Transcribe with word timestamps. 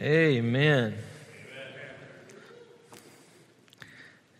Amen. 0.00 0.98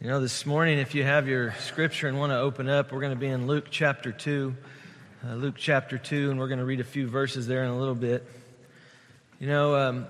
You 0.00 0.08
know, 0.08 0.20
this 0.20 0.44
morning, 0.44 0.80
if 0.80 0.96
you 0.96 1.04
have 1.04 1.28
your 1.28 1.54
scripture 1.60 2.08
and 2.08 2.18
want 2.18 2.32
to 2.32 2.38
open 2.38 2.68
up, 2.68 2.90
we're 2.90 3.00
going 3.00 3.12
to 3.12 3.18
be 3.18 3.28
in 3.28 3.46
Luke 3.46 3.66
chapter 3.70 4.10
2. 4.10 4.52
Uh, 5.24 5.34
Luke 5.34 5.54
chapter 5.56 5.96
2, 5.96 6.32
and 6.32 6.40
we're 6.40 6.48
going 6.48 6.58
to 6.58 6.64
read 6.64 6.80
a 6.80 6.84
few 6.84 7.06
verses 7.06 7.46
there 7.46 7.62
in 7.62 7.70
a 7.70 7.78
little 7.78 7.94
bit. 7.94 8.26
You 9.38 9.46
know, 9.46 9.76
um, 9.76 10.06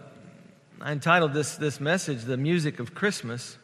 I 0.80 0.92
entitled 0.92 1.34
this, 1.34 1.56
this 1.56 1.78
message, 1.78 2.22
The 2.22 2.38
Music 2.38 2.80
of 2.80 2.94
Christmas. 2.94 3.58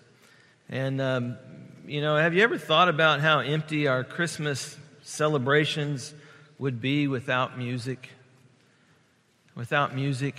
And, 0.68 1.00
um, 1.00 1.38
you 1.86 2.02
know, 2.02 2.14
have 2.14 2.34
you 2.34 2.42
ever 2.42 2.58
thought 2.58 2.90
about 2.90 3.20
how 3.20 3.40
empty 3.40 3.88
our 3.88 4.04
Christmas 4.04 4.76
celebrations 5.00 6.12
would 6.58 6.82
be 6.82 7.08
without 7.08 7.56
music? 7.56 8.10
Without 9.54 9.94
music. 9.94 10.36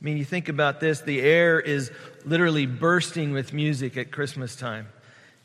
I 0.00 0.04
mean, 0.04 0.16
you 0.16 0.24
think 0.24 0.48
about 0.48 0.80
this 0.80 1.02
the 1.02 1.20
air 1.20 1.60
is 1.60 1.90
literally 2.24 2.66
bursting 2.66 3.32
with 3.32 3.52
music 3.52 3.96
at 3.96 4.10
Christmas 4.10 4.56
time. 4.56 4.86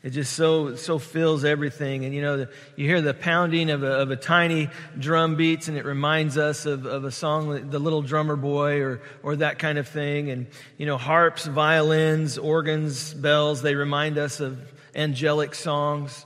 It 0.02 0.10
just 0.10 0.34
so 0.34 0.76
so 0.76 0.98
fills 0.98 1.44
everything, 1.44 2.04
and 2.04 2.14
you 2.14 2.22
know 2.22 2.46
you 2.76 2.86
hear 2.86 3.02
the 3.02 3.12
pounding 3.12 3.70
of 3.70 3.82
a, 3.82 3.92
of 3.92 4.10
a 4.10 4.16
tiny 4.16 4.70
drum 4.96 5.34
beats, 5.34 5.66
and 5.66 5.76
it 5.76 5.84
reminds 5.84 6.38
us 6.38 6.64
of, 6.64 6.86
of 6.86 7.04
a 7.04 7.10
song, 7.10 7.70
"The 7.70 7.78
Little 7.80 8.02
Drummer 8.02 8.36
Boy," 8.36 8.82
or 8.82 9.00
or 9.24 9.36
that 9.36 9.58
kind 9.58 9.78
of 9.78 9.88
thing. 9.88 10.30
And 10.30 10.46
you 10.78 10.86
know 10.86 10.96
harps, 10.96 11.46
violins, 11.46 12.38
organs, 12.38 13.14
bells, 13.14 13.62
they 13.62 13.74
remind 13.74 14.16
us 14.16 14.38
of 14.38 14.58
angelic 14.94 15.56
songs. 15.56 16.24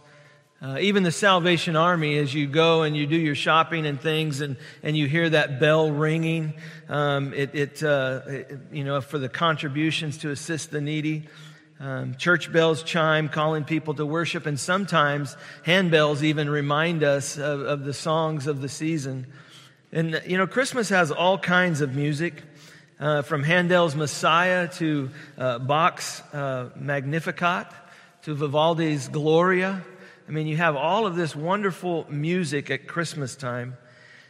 Uh, 0.62 0.76
even 0.78 1.02
the 1.04 1.10
Salvation 1.10 1.74
Army, 1.74 2.18
as 2.18 2.34
you 2.34 2.46
go 2.46 2.82
and 2.82 2.94
you 2.94 3.06
do 3.06 3.16
your 3.16 3.34
shopping 3.34 3.86
and 3.86 3.98
things, 3.98 4.42
and, 4.42 4.58
and 4.82 4.94
you 4.94 5.06
hear 5.06 5.30
that 5.30 5.58
bell 5.58 5.90
ringing, 5.90 6.52
um, 6.90 7.32
it, 7.32 7.54
it, 7.54 7.82
uh, 7.82 8.20
it, 8.26 8.58
you 8.70 8.84
know, 8.84 9.00
for 9.00 9.18
the 9.18 9.30
contributions 9.30 10.18
to 10.18 10.30
assist 10.30 10.70
the 10.70 10.82
needy. 10.82 11.26
Um, 11.78 12.14
church 12.16 12.52
bells 12.52 12.82
chime, 12.82 13.30
calling 13.30 13.64
people 13.64 13.94
to 13.94 14.04
worship, 14.04 14.44
and 14.44 14.60
sometimes 14.60 15.34
handbells 15.64 16.22
even 16.22 16.50
remind 16.50 17.02
us 17.02 17.38
of, 17.38 17.62
of 17.62 17.84
the 17.84 17.94
songs 17.94 18.46
of 18.46 18.60
the 18.60 18.68
season. 18.68 19.28
And, 19.92 20.20
you 20.26 20.36
know, 20.36 20.46
Christmas 20.46 20.90
has 20.90 21.10
all 21.10 21.38
kinds 21.38 21.80
of 21.80 21.96
music, 21.96 22.42
uh, 23.00 23.22
from 23.22 23.42
Handel's 23.42 23.96
Messiah 23.96 24.68
to 24.74 25.08
uh, 25.38 25.58
Bach's 25.58 26.20
uh, 26.34 26.68
Magnificat 26.76 27.66
to 28.24 28.34
Vivaldi's 28.34 29.08
Gloria. 29.08 29.82
I 30.30 30.32
mean, 30.32 30.46
you 30.46 30.58
have 30.58 30.76
all 30.76 31.06
of 31.06 31.16
this 31.16 31.34
wonderful 31.34 32.06
music 32.08 32.70
at 32.70 32.86
Christmas 32.86 33.34
time. 33.34 33.76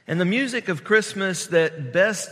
And 0.06 0.18
the 0.18 0.24
music 0.24 0.70
of 0.70 0.82
Christmas 0.82 1.48
that 1.48 1.92
best 1.92 2.30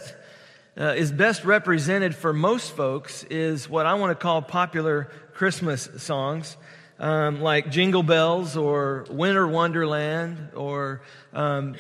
uh, 0.81 0.95
is 0.97 1.13
best 1.13 1.45
represented 1.45 2.15
for 2.15 2.33
most 2.33 2.75
folks 2.75 3.25
is 3.25 3.69
what 3.69 3.85
I 3.85 3.93
want 3.93 4.13
to 4.13 4.15
call 4.15 4.41
popular 4.41 5.11
Christmas 5.35 5.87
songs, 5.99 6.57
um, 6.99 7.43
like 7.43 7.71
Jingle 7.71 8.03
Bells 8.03 8.57
or 8.57 9.05
Winter 9.11 9.47
Wonderland 9.47 10.39
or, 10.57 11.03
um, 11.35 11.75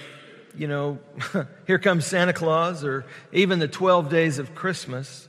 you 0.55 0.69
know, 0.69 0.99
Here 1.67 1.79
Comes 1.79 2.05
Santa 2.05 2.35
Claus 2.35 2.85
or 2.85 3.07
even 3.33 3.61
the 3.61 3.69
12 3.69 4.11
Days 4.11 4.39
of 4.39 4.55
Christmas. 4.55 5.27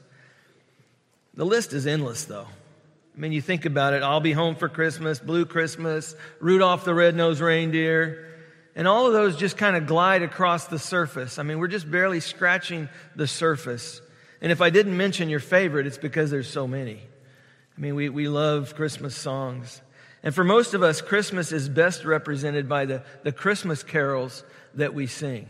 The 1.35 1.45
list 1.45 1.71
is 1.71 1.87
endless, 1.87 2.25
though. 2.25 2.47
I 3.19 3.21
mean, 3.21 3.33
you 3.33 3.41
think 3.41 3.65
about 3.65 3.93
it 3.93 4.01
I'll 4.01 4.21
be 4.21 4.31
home 4.31 4.55
for 4.55 4.69
Christmas, 4.69 5.19
Blue 5.19 5.45
Christmas, 5.45 6.15
Rudolph 6.39 6.85
the 6.85 6.93
Red-Nosed 6.93 7.41
Reindeer. 7.41 8.25
And 8.77 8.87
all 8.87 9.07
of 9.07 9.11
those 9.11 9.35
just 9.35 9.57
kind 9.57 9.75
of 9.75 9.87
glide 9.87 10.21
across 10.21 10.67
the 10.67 10.79
surface. 10.79 11.37
I 11.37 11.43
mean, 11.43 11.59
we're 11.59 11.67
just 11.67 11.91
barely 11.91 12.21
scratching 12.21 12.87
the 13.17 13.27
surface. 13.27 13.99
And 14.39 14.53
if 14.53 14.61
I 14.61 14.69
didn't 14.69 14.95
mention 14.95 15.27
your 15.27 15.41
favorite, 15.41 15.85
it's 15.85 15.97
because 15.97 16.31
there's 16.31 16.49
so 16.49 16.65
many. 16.65 17.01
I 17.77 17.81
mean, 17.81 17.95
we, 17.95 18.07
we 18.07 18.29
love 18.29 18.73
Christmas 18.73 19.17
songs. 19.17 19.81
And 20.23 20.33
for 20.33 20.45
most 20.45 20.73
of 20.73 20.81
us, 20.81 21.01
Christmas 21.01 21.51
is 21.51 21.67
best 21.67 22.05
represented 22.05 22.69
by 22.69 22.85
the, 22.85 23.03
the 23.23 23.33
Christmas 23.33 23.83
carols 23.83 24.45
that 24.75 24.93
we 24.93 25.07
sing 25.07 25.49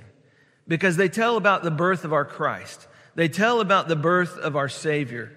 because 0.67 0.97
they 0.97 1.07
tell 1.07 1.37
about 1.37 1.61
the 1.61 1.69
birth 1.69 2.03
of 2.03 2.13
our 2.13 2.25
Christ. 2.25 2.87
They 3.13 3.27
tell 3.27 3.61
about 3.61 3.87
the 3.87 3.95
birth 3.95 4.39
of 4.39 4.55
our 4.55 4.69
Savior. 4.69 5.35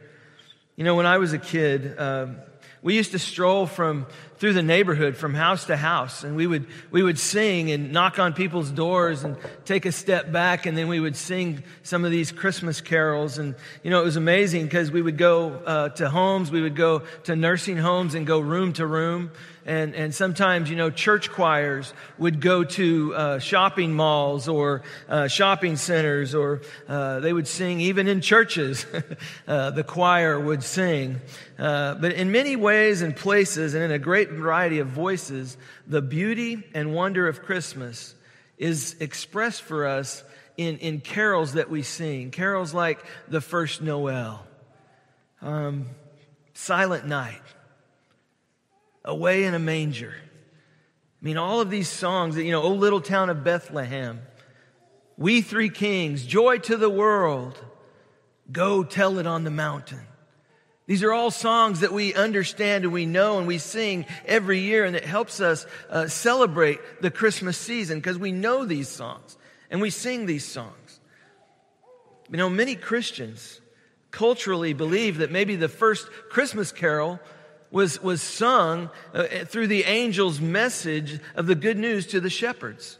You 0.77 0.85
know, 0.85 0.95
when 0.95 1.07
I 1.07 1.19
was 1.19 1.33
a 1.35 1.39
kid, 1.39 1.99
um, 1.99 2.37
we 2.81 2.97
used 2.97 3.13
to 3.13 3.19
stroll 3.19 3.67
from 3.67 4.07
through 4.39 4.55
the 4.55 4.63
neighborhood 4.63 5.17
from 5.17 5.35
house 5.35 5.67
to 5.67 5.77
house 5.77 6.25
and 6.25 6.35
we 6.35 6.49
would 6.49 6.67
we 6.91 7.01
would 7.01 7.19
sing 7.19 7.71
and 7.71 7.93
knock 7.93 8.19
on 8.19 8.33
people's 8.33 8.73
doors 8.73 9.23
and 9.23 9.37
take 9.65 9.87
a 9.87 9.93
step 9.93 10.33
back 10.33 10.67
and 10.67 10.77
then 10.77 10.89
we 10.89 10.99
would 10.99 11.15
sing 11.15 11.63
some 11.85 12.05
of 12.05 12.11
these 12.11 12.33
christmas 12.33 12.81
carols. 12.81 13.39
And 13.39 13.55
you 13.85 13.91
know 13.91 14.01
it 14.01 14.05
was 14.05 14.17
amazing 14.17 14.65
because 14.65 14.91
we 14.91 15.01
would 15.01 15.17
go 15.17 15.51
uh, 15.51 15.89
to 15.91 16.11
homes 16.11 16.51
we 16.51 16.61
would 16.61 16.75
go 16.75 17.01
to 17.25 17.37
nursing 17.37 17.77
homes 17.77 18.17
and 18.17 18.27
go 18.27 18.41
room 18.41 18.73
to 18.75 18.87
room 18.87 19.31
and, 19.65 19.95
and 19.95 20.15
sometimes, 20.15 20.69
you 20.69 20.77
know, 20.77 20.91
church 20.91 21.31
choirs 21.31 21.95
would 22.19 22.41
go 22.41 22.65
to 22.65 23.15
uh, 23.15 23.39
shopping 23.39 23.95
malls 23.95 24.49
or 24.49 24.83
uh, 25.09 25.29
shopping 25.29 25.77
centers, 25.77 26.35
or 26.35 26.63
uh, 26.89 27.21
they 27.21 27.33
would 27.33 27.47
sing 27.47 27.81
even 27.81 28.09
in 28.09 28.21
churches. 28.21 28.87
Uh, 29.47 29.71
the 29.71 29.83
choir 29.83 30.39
would 30.39 30.63
sing. 30.63 31.21
Uh, 31.59 31.95
but 31.95 32.13
in 32.13 32.31
many 32.31 32.55
ways 32.57 33.03
and 33.03 33.15
places, 33.15 33.75
and 33.75 33.83
in 33.83 33.91
a 33.91 33.99
great 33.99 34.31
variety 34.31 34.79
of 34.79 34.87
voices, 34.87 35.57
the 35.87 36.01
beauty 36.01 36.63
and 36.75 36.95
wonder 36.95 37.29
of 37.29 37.43
Christmas 37.43 38.15
is 38.59 38.97
expressed 39.01 39.63
for 39.63 39.87
us 39.87 40.23
in, 40.57 40.79
in 40.79 41.01
carols 41.01 41.55
that 41.55 41.71
we 41.71 41.83
sing. 41.83 42.31
Carols 42.31 42.73
like 42.73 43.05
The 43.29 43.41
First 43.41 43.83
Noel, 43.83 44.45
um, 45.41 45.87
Silent 46.55 47.07
Night 47.07 47.43
away 49.05 49.45
in 49.45 49.55
a 49.55 49.59
manger. 49.59 50.15
I 50.15 51.25
mean, 51.25 51.37
all 51.37 51.61
of 51.61 51.71
these 51.71 51.89
songs 51.89 52.35
that, 52.35 52.45
you 52.45 52.51
know, 52.51 52.63
O 52.63 52.71
Little 52.71 53.01
Town 53.01 53.31
of 53.31 53.45
Bethlehem, 53.45 54.21
We 55.17 55.41
Three 55.41 55.71
Kings, 55.71 56.25
Joy 56.25 56.59
to 56.59 56.77
the 56.77 56.91
World, 56.91 57.59
Go 58.51 58.83
Tell 58.83 59.19
It 59.19 59.27
on 59.27 59.45
the 59.45 59.51
Mountain. 59.51 60.01
These 60.87 61.05
are 61.05 61.13
all 61.13 61.31
songs 61.31 61.81
that 61.81 61.93
we 61.93 62.13
understand 62.13 62.85
and 62.85 62.93
we 62.93 63.07
know 63.07 63.39
and 63.39 63.47
we 63.47 63.59
sing 63.59 64.05
every 64.27 64.59
year, 64.61 64.85
and 64.85 64.97
it 64.97 65.05
helps 65.05 65.41
us 65.41 65.65
uh, 65.89 66.09
celebrate 66.09 66.81
the 67.01 67.11
Christmas 67.11 67.57
season 67.57 67.99
because 67.99 68.19
we 68.19 68.33
know 68.33 68.65
these 68.65 68.89
songs 68.89 69.39
and 69.71 69.81
we 69.81 69.91
sing 69.91 70.27
these 70.27 70.45
songs. 70.45 71.01
You 72.31 72.37
know, 72.37 72.51
many 72.51 72.75
Christians 72.75 73.61
culturally 74.11 74.75
believe 74.75 75.19
that 75.19 75.31
maybe 75.31 75.57
the 75.57 75.69
first 75.69 76.09
Christmas 76.31 76.73
carol 76.73 77.21
was, 77.73 78.01
was 78.03 78.23
sung 78.23 78.91
uh, 79.15 79.25
through 79.47 79.67
the 79.67 79.85
angel's 79.87 80.41
message 80.41 81.19
of 81.35 81.47
the 81.47 81.55
good 81.55 81.79
news 81.79 82.07
to 82.09 82.21
the 82.21 82.31
shepherds. 82.31 82.99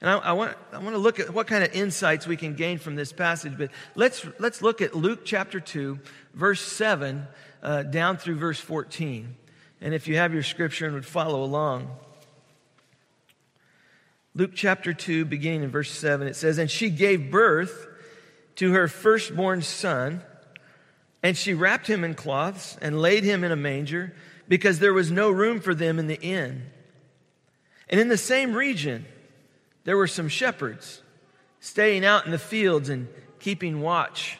And 0.00 0.10
I, 0.10 0.18
I, 0.18 0.32
want, 0.32 0.56
I 0.72 0.78
want 0.78 0.94
to 0.94 0.98
look 0.98 1.18
at 1.18 1.32
what 1.32 1.46
kind 1.46 1.64
of 1.64 1.74
insights 1.74 2.26
we 2.26 2.36
can 2.36 2.54
gain 2.54 2.78
from 2.78 2.94
this 2.94 3.12
passage, 3.12 3.54
but 3.56 3.70
let's, 3.94 4.24
let's 4.38 4.60
look 4.60 4.82
at 4.82 4.94
Luke 4.94 5.24
chapter 5.24 5.58
2, 5.58 5.98
verse 6.34 6.60
7 6.60 7.26
uh, 7.62 7.82
down 7.84 8.18
through 8.18 8.36
verse 8.36 8.60
14. 8.60 9.34
And 9.80 9.94
if 9.94 10.06
you 10.06 10.16
have 10.16 10.34
your 10.34 10.42
scripture 10.42 10.84
and 10.84 10.94
would 10.94 11.06
follow 11.06 11.42
along, 11.42 11.90
Luke 14.34 14.52
chapter 14.54 14.92
2, 14.92 15.24
beginning 15.24 15.62
in 15.62 15.70
verse 15.70 15.90
7, 15.90 16.26
it 16.26 16.36
says, 16.36 16.58
And 16.58 16.70
she 16.70 16.90
gave 16.90 17.30
birth 17.30 17.86
to 18.56 18.72
her 18.72 18.88
firstborn 18.88 19.62
son 19.62 20.22
and 21.24 21.38
she 21.38 21.54
wrapped 21.54 21.86
him 21.86 22.04
in 22.04 22.14
cloths 22.14 22.76
and 22.82 23.00
laid 23.00 23.24
him 23.24 23.42
in 23.44 23.50
a 23.50 23.56
manger 23.56 24.14
because 24.46 24.78
there 24.78 24.92
was 24.92 25.10
no 25.10 25.30
room 25.30 25.58
for 25.58 25.74
them 25.74 25.98
in 25.98 26.06
the 26.06 26.20
inn. 26.20 26.64
And 27.88 27.98
in 27.98 28.08
the 28.08 28.18
same 28.18 28.52
region, 28.52 29.06
there 29.84 29.96
were 29.96 30.06
some 30.06 30.28
shepherds 30.28 31.00
staying 31.60 32.04
out 32.04 32.26
in 32.26 32.30
the 32.30 32.38
fields 32.38 32.90
and 32.90 33.08
keeping 33.40 33.80
watch 33.80 34.38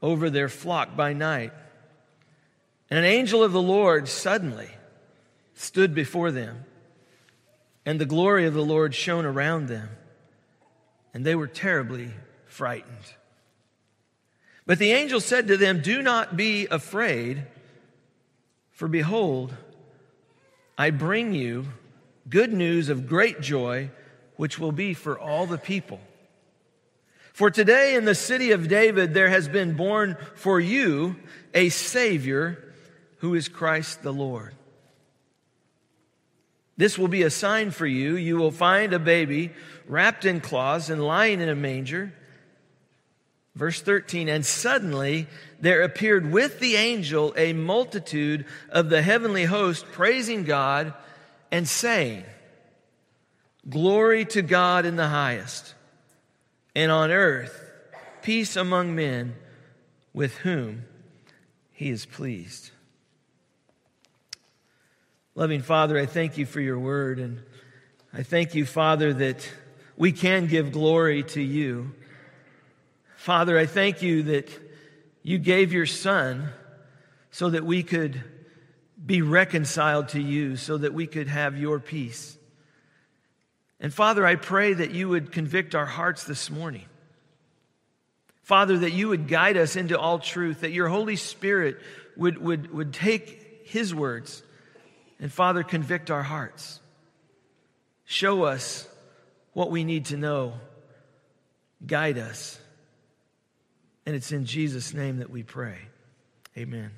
over 0.00 0.30
their 0.30 0.48
flock 0.48 0.94
by 0.94 1.14
night. 1.14 1.52
And 2.88 3.00
an 3.00 3.04
angel 3.04 3.42
of 3.42 3.50
the 3.50 3.60
Lord 3.60 4.08
suddenly 4.08 4.70
stood 5.54 5.96
before 5.96 6.30
them, 6.30 6.64
and 7.84 8.00
the 8.00 8.06
glory 8.06 8.46
of 8.46 8.54
the 8.54 8.64
Lord 8.64 8.94
shone 8.94 9.24
around 9.24 9.66
them, 9.66 9.88
and 11.12 11.24
they 11.24 11.34
were 11.34 11.48
terribly 11.48 12.12
frightened. 12.46 13.17
But 14.68 14.78
the 14.78 14.92
angel 14.92 15.18
said 15.18 15.46
to 15.46 15.56
them, 15.56 15.80
Do 15.80 16.02
not 16.02 16.36
be 16.36 16.66
afraid, 16.66 17.46
for 18.70 18.86
behold, 18.86 19.56
I 20.76 20.90
bring 20.90 21.32
you 21.32 21.68
good 22.28 22.52
news 22.52 22.90
of 22.90 23.08
great 23.08 23.40
joy, 23.40 23.88
which 24.36 24.58
will 24.58 24.72
be 24.72 24.92
for 24.92 25.18
all 25.18 25.46
the 25.46 25.56
people. 25.56 26.00
For 27.32 27.50
today 27.50 27.94
in 27.94 28.04
the 28.04 28.14
city 28.14 28.50
of 28.50 28.68
David 28.68 29.14
there 29.14 29.30
has 29.30 29.48
been 29.48 29.72
born 29.72 30.18
for 30.34 30.60
you 30.60 31.16
a 31.54 31.70
Savior 31.70 32.74
who 33.20 33.34
is 33.34 33.48
Christ 33.48 34.02
the 34.02 34.12
Lord. 34.12 34.54
This 36.76 36.98
will 36.98 37.08
be 37.08 37.22
a 37.22 37.30
sign 37.30 37.70
for 37.70 37.86
you. 37.86 38.16
You 38.16 38.36
will 38.36 38.50
find 38.50 38.92
a 38.92 38.98
baby 38.98 39.50
wrapped 39.86 40.26
in 40.26 40.42
cloths 40.42 40.90
and 40.90 41.02
lying 41.02 41.40
in 41.40 41.48
a 41.48 41.54
manger. 41.54 42.12
Verse 43.58 43.80
13, 43.80 44.28
and 44.28 44.46
suddenly 44.46 45.26
there 45.58 45.82
appeared 45.82 46.30
with 46.30 46.60
the 46.60 46.76
angel 46.76 47.34
a 47.36 47.52
multitude 47.52 48.46
of 48.70 48.88
the 48.88 49.02
heavenly 49.02 49.46
host 49.46 49.84
praising 49.90 50.44
God 50.44 50.94
and 51.50 51.66
saying, 51.66 52.22
Glory 53.68 54.24
to 54.26 54.42
God 54.42 54.86
in 54.86 54.94
the 54.94 55.08
highest, 55.08 55.74
and 56.76 56.92
on 56.92 57.10
earth 57.10 57.68
peace 58.22 58.54
among 58.54 58.94
men 58.94 59.34
with 60.14 60.36
whom 60.38 60.84
he 61.72 61.90
is 61.90 62.06
pleased. 62.06 62.70
Loving 65.34 65.62
Father, 65.62 65.98
I 65.98 66.06
thank 66.06 66.38
you 66.38 66.46
for 66.46 66.60
your 66.60 66.78
word, 66.78 67.18
and 67.18 67.40
I 68.14 68.22
thank 68.22 68.54
you, 68.54 68.64
Father, 68.64 69.12
that 69.14 69.50
we 69.96 70.12
can 70.12 70.46
give 70.46 70.70
glory 70.70 71.24
to 71.24 71.42
you. 71.42 71.92
Father, 73.28 73.58
I 73.58 73.66
thank 73.66 74.00
you 74.00 74.22
that 74.22 74.48
you 75.22 75.36
gave 75.36 75.70
your 75.70 75.84
Son 75.84 76.48
so 77.30 77.50
that 77.50 77.62
we 77.62 77.82
could 77.82 78.24
be 79.04 79.20
reconciled 79.20 80.08
to 80.08 80.18
you, 80.18 80.56
so 80.56 80.78
that 80.78 80.94
we 80.94 81.06
could 81.06 81.28
have 81.28 81.58
your 81.58 81.78
peace. 81.78 82.38
And 83.80 83.92
Father, 83.92 84.24
I 84.24 84.36
pray 84.36 84.72
that 84.72 84.92
you 84.92 85.10
would 85.10 85.30
convict 85.30 85.74
our 85.74 85.84
hearts 85.84 86.24
this 86.24 86.50
morning. 86.50 86.86
Father, 88.44 88.78
that 88.78 88.92
you 88.92 89.08
would 89.08 89.28
guide 89.28 89.58
us 89.58 89.76
into 89.76 89.98
all 89.98 90.18
truth, 90.18 90.62
that 90.62 90.72
your 90.72 90.88
Holy 90.88 91.16
Spirit 91.16 91.76
would, 92.16 92.38
would, 92.38 92.72
would 92.72 92.94
take 92.94 93.66
his 93.66 93.94
words 93.94 94.42
and, 95.20 95.30
Father, 95.30 95.62
convict 95.62 96.10
our 96.10 96.22
hearts. 96.22 96.80
Show 98.06 98.44
us 98.44 98.88
what 99.52 99.70
we 99.70 99.84
need 99.84 100.06
to 100.06 100.16
know. 100.16 100.54
Guide 101.86 102.16
us. 102.16 102.58
And 104.08 104.16
it's 104.16 104.32
in 104.32 104.46
Jesus' 104.46 104.94
name 104.94 105.18
that 105.18 105.28
we 105.28 105.42
pray. 105.42 105.76
Amen. 106.56 106.90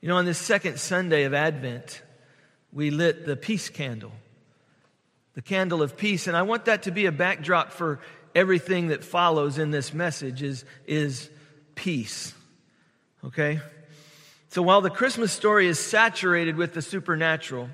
You 0.00 0.08
know, 0.08 0.16
on 0.16 0.24
this 0.24 0.36
second 0.36 0.80
Sunday 0.80 1.22
of 1.22 1.32
Advent, 1.32 2.02
we 2.72 2.90
lit 2.90 3.24
the 3.24 3.36
peace 3.36 3.68
candle, 3.68 4.10
the 5.34 5.42
candle 5.42 5.80
of 5.80 5.96
peace. 5.96 6.26
And 6.26 6.36
I 6.36 6.42
want 6.42 6.64
that 6.64 6.82
to 6.82 6.90
be 6.90 7.06
a 7.06 7.12
backdrop 7.12 7.70
for 7.70 8.00
everything 8.34 8.88
that 8.88 9.04
follows 9.04 9.58
in 9.58 9.70
this 9.70 9.94
message 9.94 10.42
is, 10.42 10.64
is 10.88 11.30
peace. 11.76 12.34
Okay? 13.24 13.60
So 14.48 14.60
while 14.60 14.80
the 14.80 14.90
Christmas 14.90 15.30
story 15.30 15.68
is 15.68 15.78
saturated 15.78 16.56
with 16.56 16.74
the 16.74 16.82
supernatural, 16.82 17.68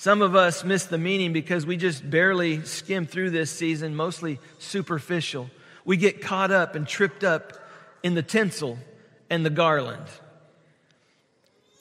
some 0.00 0.22
of 0.22 0.34
us 0.34 0.64
miss 0.64 0.84
the 0.84 0.96
meaning 0.96 1.34
because 1.34 1.66
we 1.66 1.76
just 1.76 2.08
barely 2.08 2.64
skim 2.64 3.04
through 3.04 3.28
this 3.28 3.50
season, 3.50 3.94
mostly 3.94 4.38
superficial. 4.58 5.50
We 5.84 5.98
get 5.98 6.22
caught 6.22 6.50
up 6.50 6.74
and 6.74 6.88
tripped 6.88 7.22
up 7.22 7.52
in 8.02 8.14
the 8.14 8.22
tinsel 8.22 8.78
and 9.28 9.44
the 9.44 9.50
garland. 9.50 10.06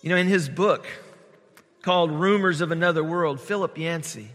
You 0.01 0.09
know, 0.09 0.17
in 0.17 0.27
his 0.27 0.49
book 0.49 0.85
called 1.81 2.11
Rumors 2.11 2.59
of 2.59 2.73
Another 2.73 3.05
World, 3.05 3.39
Philip 3.39 3.77
Yancey, 3.77 4.27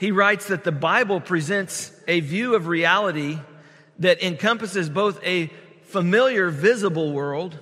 he 0.00 0.10
writes 0.10 0.48
that 0.48 0.64
the 0.64 0.72
Bible 0.72 1.20
presents 1.20 1.92
a 2.08 2.20
view 2.20 2.54
of 2.54 2.66
reality 2.66 3.38
that 3.98 4.22
encompasses 4.22 4.88
both 4.88 5.22
a 5.22 5.50
familiar 5.82 6.48
visible 6.48 7.12
world 7.12 7.58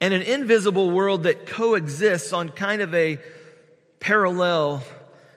and 0.00 0.14
an 0.14 0.22
invisible 0.22 0.90
world 0.90 1.24
that 1.24 1.46
coexists 1.46 2.32
on 2.32 2.48
kind 2.48 2.80
of 2.80 2.94
a 2.94 3.18
parallel 3.98 4.82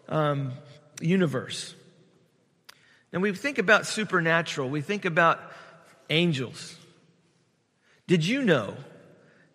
um, 0.08 0.54
universe. 1.02 1.76
And 3.12 3.22
we 3.22 3.34
think 3.34 3.58
about 3.58 3.86
supernatural, 3.86 4.70
we 4.70 4.82
think 4.82 5.06
about 5.06 5.40
angels. 6.10 6.78
Did 8.08 8.26
you 8.26 8.44
know 8.44 8.76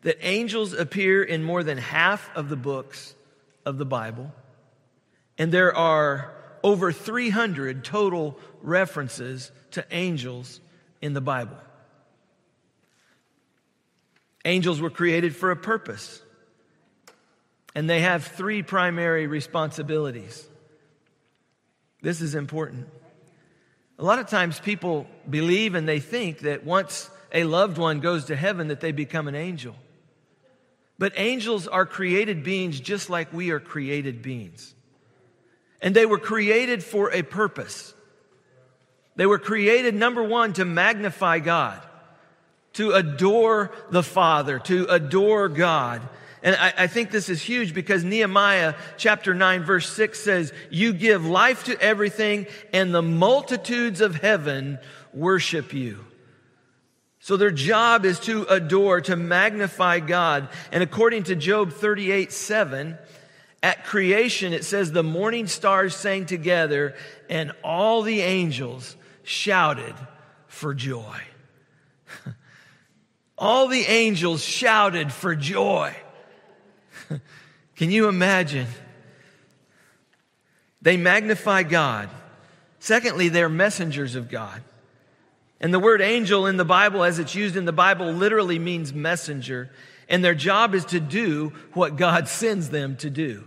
that 0.02 0.18
angels 0.20 0.72
appear 0.72 1.22
in 1.22 1.42
more 1.42 1.62
than 1.62 1.78
half 1.78 2.30
of 2.36 2.48
the 2.48 2.56
books 2.56 3.14
of 3.66 3.78
the 3.78 3.84
Bible? 3.84 4.32
And 5.36 5.52
there 5.52 5.74
are 5.74 6.34
over 6.62 6.92
300 6.92 7.84
total 7.84 8.38
references 8.62 9.52
to 9.72 9.84
angels 9.90 10.60
in 11.00 11.14
the 11.14 11.20
Bible. 11.20 11.56
Angels 14.48 14.80
were 14.80 14.88
created 14.88 15.36
for 15.36 15.50
a 15.50 15.56
purpose, 15.56 16.22
and 17.74 17.88
they 17.88 18.00
have 18.00 18.24
three 18.24 18.62
primary 18.62 19.26
responsibilities. 19.26 20.48
This 22.00 22.22
is 22.22 22.34
important. 22.34 22.88
A 23.98 24.04
lot 24.04 24.20
of 24.20 24.28
times 24.28 24.58
people 24.58 25.06
believe 25.28 25.74
and 25.74 25.86
they 25.86 26.00
think 26.00 26.38
that 26.38 26.64
once 26.64 27.10
a 27.30 27.44
loved 27.44 27.76
one 27.76 28.00
goes 28.00 28.24
to 28.26 28.36
heaven 28.36 28.68
that 28.68 28.80
they 28.80 28.90
become 28.90 29.28
an 29.28 29.34
angel. 29.34 29.76
But 30.98 31.12
angels 31.16 31.68
are 31.68 31.84
created 31.84 32.42
beings 32.42 32.80
just 32.80 33.10
like 33.10 33.30
we 33.34 33.50
are 33.50 33.60
created 33.60 34.22
beings. 34.22 34.74
And 35.82 35.94
they 35.94 36.06
were 36.06 36.18
created 36.18 36.82
for 36.82 37.12
a 37.12 37.20
purpose. 37.20 37.92
They 39.14 39.26
were 39.26 39.38
created, 39.38 39.94
number 39.94 40.22
one, 40.22 40.54
to 40.54 40.64
magnify 40.64 41.40
God 41.40 41.82
to 42.74 42.92
adore 42.92 43.72
the 43.90 44.02
Father, 44.02 44.58
to 44.60 44.86
adore 44.86 45.48
God. 45.48 46.02
And 46.42 46.54
I, 46.56 46.72
I, 46.78 46.86
think 46.86 47.10
this 47.10 47.28
is 47.28 47.42
huge 47.42 47.74
because 47.74 48.04
Nehemiah 48.04 48.74
chapter 48.96 49.34
9 49.34 49.64
verse 49.64 49.90
6 49.90 50.18
says, 50.20 50.52
You 50.70 50.92
give 50.92 51.26
life 51.26 51.64
to 51.64 51.80
everything 51.80 52.46
and 52.72 52.94
the 52.94 53.02
multitudes 53.02 54.00
of 54.00 54.14
heaven 54.14 54.78
worship 55.12 55.72
you. 55.72 56.04
So 57.20 57.36
their 57.36 57.50
job 57.50 58.04
is 58.04 58.20
to 58.20 58.44
adore, 58.44 59.00
to 59.02 59.16
magnify 59.16 60.00
God. 60.00 60.48
And 60.70 60.82
according 60.82 61.24
to 61.24 61.34
Job 61.34 61.72
38 61.72 62.32
7, 62.32 62.96
at 63.62 63.84
creation 63.84 64.52
it 64.52 64.64
says, 64.64 64.92
The 64.92 65.02
morning 65.02 65.48
stars 65.48 65.96
sang 65.96 66.26
together 66.26 66.94
and 67.28 67.52
all 67.64 68.02
the 68.02 68.20
angels 68.20 68.96
shouted 69.24 69.94
for 70.46 70.72
joy. 70.72 71.20
all 73.38 73.68
the 73.68 73.82
angels 73.82 74.44
shouted 74.44 75.12
for 75.12 75.34
joy. 75.34 75.94
Can 77.76 77.90
you 77.90 78.08
imagine? 78.08 78.66
They 80.82 80.96
magnify 80.96 81.62
God. 81.64 82.10
Secondly, 82.80 83.28
they're 83.28 83.48
messengers 83.48 84.14
of 84.14 84.28
God. 84.28 84.62
And 85.60 85.74
the 85.74 85.80
word 85.80 86.00
angel 86.00 86.46
in 86.46 86.56
the 86.56 86.64
Bible, 86.64 87.02
as 87.02 87.18
it's 87.18 87.34
used 87.34 87.56
in 87.56 87.64
the 87.64 87.72
Bible, 87.72 88.12
literally 88.12 88.58
means 88.58 88.92
messenger. 88.92 89.70
And 90.08 90.24
their 90.24 90.34
job 90.34 90.74
is 90.74 90.84
to 90.86 91.00
do 91.00 91.52
what 91.72 91.96
God 91.96 92.28
sends 92.28 92.70
them 92.70 92.96
to 92.98 93.10
do. 93.10 93.44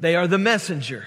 They 0.00 0.16
are 0.16 0.26
the 0.26 0.38
messenger. 0.38 1.06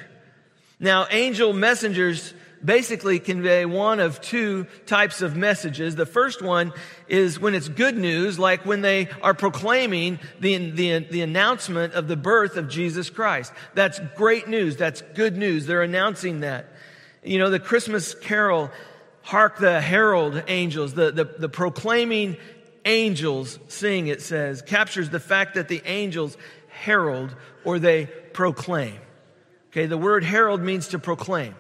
Now, 0.80 1.08
angel 1.12 1.54
messengers 1.54 2.34
basically 2.64 3.20
convey 3.20 3.66
one 3.66 4.00
of 4.00 4.22
two 4.22 4.66
types 4.86 5.22
of 5.22 5.36
messages. 5.36 5.96
The 5.96 6.06
first 6.06 6.42
one 6.42 6.74
is 7.08 7.40
when 7.40 7.56
it's 7.56 7.70
good 7.70 7.98
news, 7.98 8.38
like 8.38 8.66
when 8.66 8.82
they 8.82 9.08
are 9.22 9.34
proclaiming 9.34 10.20
the, 10.40 10.72
the, 10.72 11.00
the 11.00 11.22
announcement 11.22 11.94
of 11.94 12.08
the 12.08 12.18
birth 12.18 12.58
of 12.58 12.70
Jesus 12.70 13.10
Christ. 13.10 13.54
That's 13.76 14.00
great 14.16 14.48
news. 14.48 14.78
That's 14.78 15.02
good 15.14 15.38
news. 15.38 15.66
They're 15.66 15.84
announcing 15.84 16.42
that. 16.42 16.68
You 17.24 17.40
know, 17.40 17.50
the 17.50 17.60
Christmas 17.60 18.14
carol, 18.14 18.70
Hark 19.22 19.58
the 19.60 19.82
Herald 19.82 20.44
Angels, 20.48 20.94
the, 20.94 21.12
the, 21.12 21.26
the 21.26 21.50
proclaiming 21.50 22.38
angels 22.86 23.60
sing, 23.68 24.08
it 24.08 24.22
says, 24.22 24.62
captures 24.62 25.10
the 25.10 25.20
fact 25.20 25.56
that 25.56 25.68
the 25.68 25.82
angels 25.86 26.38
herald 26.70 27.36
or 27.64 27.80
they 27.80 28.06
proclaim. 28.06 28.96
Okay, 29.72 29.86
the 29.86 29.98
word 29.98 30.24
herald 30.24 30.62
means 30.62 30.90
to 30.90 31.00
proclaim. 31.00 31.56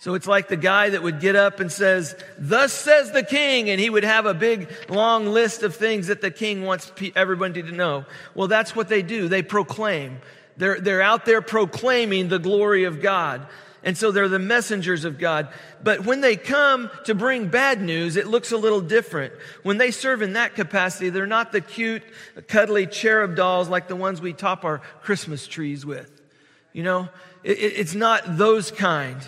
So 0.00 0.14
it's 0.14 0.28
like 0.28 0.46
the 0.46 0.56
guy 0.56 0.90
that 0.90 1.02
would 1.02 1.18
get 1.18 1.34
up 1.34 1.58
and 1.58 1.72
says, 1.72 2.14
thus 2.38 2.72
says 2.72 3.10
the 3.10 3.24
king, 3.24 3.68
and 3.68 3.80
he 3.80 3.90
would 3.90 4.04
have 4.04 4.26
a 4.26 4.34
big 4.34 4.70
long 4.88 5.26
list 5.26 5.64
of 5.64 5.74
things 5.74 6.06
that 6.06 6.20
the 6.20 6.30
king 6.30 6.62
wants 6.62 6.92
everybody 7.16 7.62
to 7.64 7.72
know. 7.72 8.04
Well, 8.34 8.46
that's 8.46 8.76
what 8.76 8.88
they 8.88 9.02
do. 9.02 9.26
They 9.26 9.42
proclaim. 9.42 10.20
They're, 10.56 10.80
they're 10.80 11.02
out 11.02 11.24
there 11.24 11.42
proclaiming 11.42 12.28
the 12.28 12.38
glory 12.38 12.84
of 12.84 13.02
God. 13.02 13.46
And 13.82 13.96
so 13.96 14.12
they're 14.12 14.28
the 14.28 14.38
messengers 14.38 15.04
of 15.04 15.18
God. 15.18 15.48
But 15.82 16.04
when 16.04 16.20
they 16.20 16.36
come 16.36 16.90
to 17.04 17.14
bring 17.14 17.48
bad 17.48 17.80
news, 17.80 18.16
it 18.16 18.26
looks 18.26 18.52
a 18.52 18.56
little 18.56 18.80
different. 18.80 19.32
When 19.62 19.78
they 19.78 19.90
serve 19.90 20.22
in 20.22 20.34
that 20.34 20.54
capacity, 20.54 21.10
they're 21.10 21.26
not 21.26 21.50
the 21.50 21.60
cute, 21.60 22.02
cuddly 22.46 22.86
cherub 22.86 23.34
dolls 23.34 23.68
like 23.68 23.88
the 23.88 23.96
ones 23.96 24.20
we 24.20 24.32
top 24.32 24.64
our 24.64 24.78
Christmas 25.02 25.46
trees 25.46 25.84
with. 25.86 26.20
You 26.72 26.82
know, 26.84 27.08
it, 27.42 27.58
it's 27.58 27.94
not 27.94 28.36
those 28.36 28.70
kind. 28.70 29.20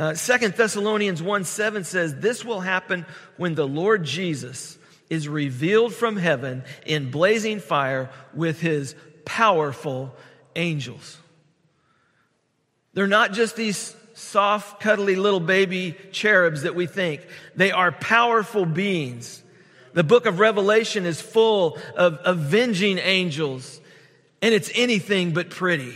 Uh, 0.00 0.14
Second 0.14 0.54
Thessalonians 0.54 1.22
1 1.22 1.44
7 1.44 1.84
says, 1.84 2.14
This 2.14 2.42
will 2.42 2.60
happen 2.60 3.04
when 3.36 3.54
the 3.54 3.68
Lord 3.68 4.02
Jesus 4.02 4.78
is 5.10 5.28
revealed 5.28 5.92
from 5.94 6.16
heaven 6.16 6.64
in 6.86 7.10
blazing 7.10 7.60
fire 7.60 8.08
with 8.32 8.62
his 8.62 8.94
powerful 9.26 10.14
angels. 10.56 11.18
They're 12.94 13.06
not 13.06 13.34
just 13.34 13.56
these 13.56 13.94
soft, 14.14 14.80
cuddly 14.80 15.16
little 15.16 15.38
baby 15.38 15.94
cherubs 16.12 16.62
that 16.62 16.74
we 16.74 16.86
think. 16.86 17.20
They 17.54 17.70
are 17.70 17.92
powerful 17.92 18.64
beings. 18.64 19.42
The 19.92 20.02
book 20.02 20.24
of 20.24 20.38
Revelation 20.38 21.04
is 21.04 21.20
full 21.20 21.76
of 21.94 22.18
avenging 22.24 22.96
angels, 22.96 23.82
and 24.40 24.54
it's 24.54 24.70
anything 24.74 25.32
but 25.34 25.50
pretty. 25.50 25.94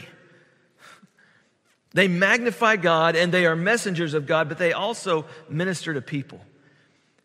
They 1.95 2.09
magnify 2.09 2.77
God 2.77 3.17
and 3.17 3.33
they 3.33 3.47
are 3.47 3.57
messengers 3.57 4.15
of 4.15 4.27
God, 4.27 4.49
but 4.49 4.59
they 4.59 4.73
also 4.73 5.25
minister 5.49 5.95
to 5.95 6.03
people. 6.03 6.45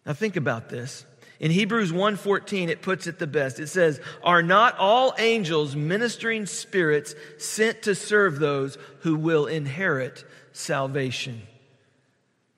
Now 0.05 0.13
think 0.13 0.35
about 0.35 0.69
this. 0.69 1.05
In 1.39 1.51
Hebrews 1.51 1.91
1:14 1.91 2.69
it 2.69 2.81
puts 2.81 3.07
it 3.07 3.17
the 3.17 3.27
best. 3.27 3.59
It 3.59 3.67
says, 3.67 3.99
"Are 4.23 4.43
not 4.43 4.77
all 4.77 5.15
angels 5.17 5.75
ministering 5.75 6.45
spirits 6.45 7.15
sent 7.37 7.81
to 7.83 7.95
serve 7.95 8.39
those 8.39 8.77
who 8.99 9.15
will 9.15 9.47
inherit 9.47 10.23
salvation?" 10.51 11.43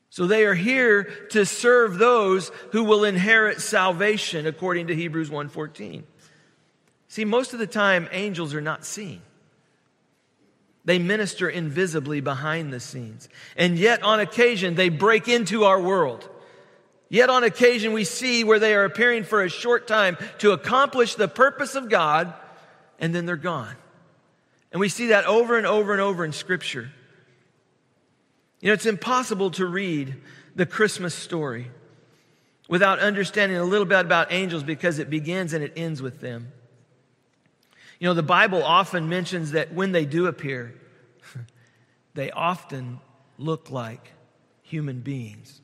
So 0.09 0.27
they 0.27 0.43
are 0.45 0.55
here 0.55 1.03
to 1.29 1.45
serve 1.45 1.97
those 1.97 2.51
who 2.71 2.83
will 2.83 3.05
inherit 3.05 3.61
salvation 3.61 4.45
according 4.45 4.87
to 4.87 4.95
Hebrews 4.95 5.29
1:14. 5.29 6.03
See, 7.07 7.23
most 7.23 7.53
of 7.53 7.59
the 7.59 7.67
time 7.67 8.09
angels 8.11 8.53
are 8.53 8.61
not 8.61 8.83
seen. 8.83 9.21
They 10.83 10.99
minister 10.99 11.49
invisibly 11.49 12.21
behind 12.21 12.73
the 12.73 12.79
scenes. 12.79 13.29
And 13.55 13.77
yet 13.77 14.03
on 14.03 14.19
occasion 14.19 14.75
they 14.75 14.89
break 14.89 15.27
into 15.27 15.65
our 15.65 15.79
world. 15.79 16.27
Yet 17.09 17.29
on 17.29 17.43
occasion 17.43 17.93
we 17.93 18.03
see 18.03 18.43
where 18.43 18.59
they 18.59 18.73
are 18.73 18.85
appearing 18.85 19.23
for 19.23 19.43
a 19.43 19.49
short 19.49 19.87
time 19.87 20.17
to 20.39 20.51
accomplish 20.51 21.15
the 21.15 21.27
purpose 21.27 21.75
of 21.75 21.89
God 21.89 22.33
and 22.99 23.13
then 23.13 23.25
they're 23.25 23.35
gone. 23.35 23.75
And 24.71 24.79
we 24.79 24.89
see 24.89 25.07
that 25.07 25.25
over 25.25 25.57
and 25.57 25.67
over 25.67 25.91
and 25.91 26.01
over 26.01 26.23
in 26.23 26.31
scripture. 26.31 26.89
You 28.61 28.67
know, 28.67 28.73
it's 28.73 28.85
impossible 28.85 29.51
to 29.51 29.65
read 29.65 30.15
the 30.55 30.65
Christmas 30.65 31.13
story 31.13 31.69
without 32.69 32.99
understanding 32.99 33.57
a 33.57 33.63
little 33.63 33.85
bit 33.85 33.99
about 33.99 34.31
angels 34.31 34.63
because 34.63 34.99
it 34.99 35.09
begins 35.09 35.53
and 35.53 35.63
it 35.63 35.73
ends 35.75 36.01
with 36.01 36.21
them. 36.21 36.51
You 38.01 38.07
know, 38.07 38.15
the 38.15 38.23
Bible 38.23 38.63
often 38.63 39.09
mentions 39.09 39.51
that 39.51 39.75
when 39.75 39.91
they 39.91 40.05
do 40.05 40.25
appear, 40.25 40.73
they 42.15 42.31
often 42.31 42.99
look 43.37 43.69
like 43.69 44.13
human 44.63 45.01
beings. 45.01 45.61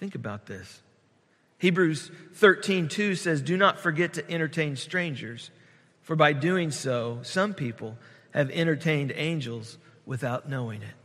Think 0.00 0.16
about 0.16 0.46
this. 0.46 0.82
Hebrews 1.58 2.10
13, 2.32 2.88
2 2.88 3.14
says, 3.14 3.40
Do 3.40 3.56
not 3.56 3.78
forget 3.78 4.14
to 4.14 4.28
entertain 4.28 4.74
strangers, 4.74 5.52
for 6.02 6.16
by 6.16 6.32
doing 6.32 6.72
so, 6.72 7.20
some 7.22 7.54
people 7.54 7.96
have 8.32 8.50
entertained 8.50 9.12
angels 9.14 9.78
without 10.04 10.48
knowing 10.48 10.82
it. 10.82 10.96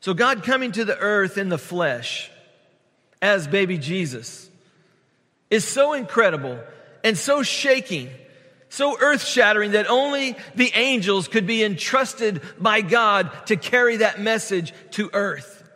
So, 0.00 0.14
God 0.14 0.42
coming 0.42 0.72
to 0.72 0.86
the 0.86 0.96
earth 0.96 1.36
in 1.36 1.50
the 1.50 1.58
flesh 1.58 2.30
as 3.20 3.46
baby 3.46 3.76
Jesus 3.76 4.48
is 5.50 5.68
so 5.68 5.92
incredible 5.92 6.58
and 7.04 7.16
so 7.16 7.42
shaking, 7.42 8.10
so 8.68 8.98
earth 9.00 9.24
shattering 9.24 9.72
that 9.72 9.88
only 9.88 10.36
the 10.54 10.70
angels 10.74 11.28
could 11.28 11.46
be 11.46 11.62
entrusted 11.62 12.42
by 12.58 12.80
God 12.80 13.30
to 13.46 13.56
carry 13.56 13.98
that 13.98 14.20
message 14.20 14.72
to 14.92 15.10
earth. 15.12 15.68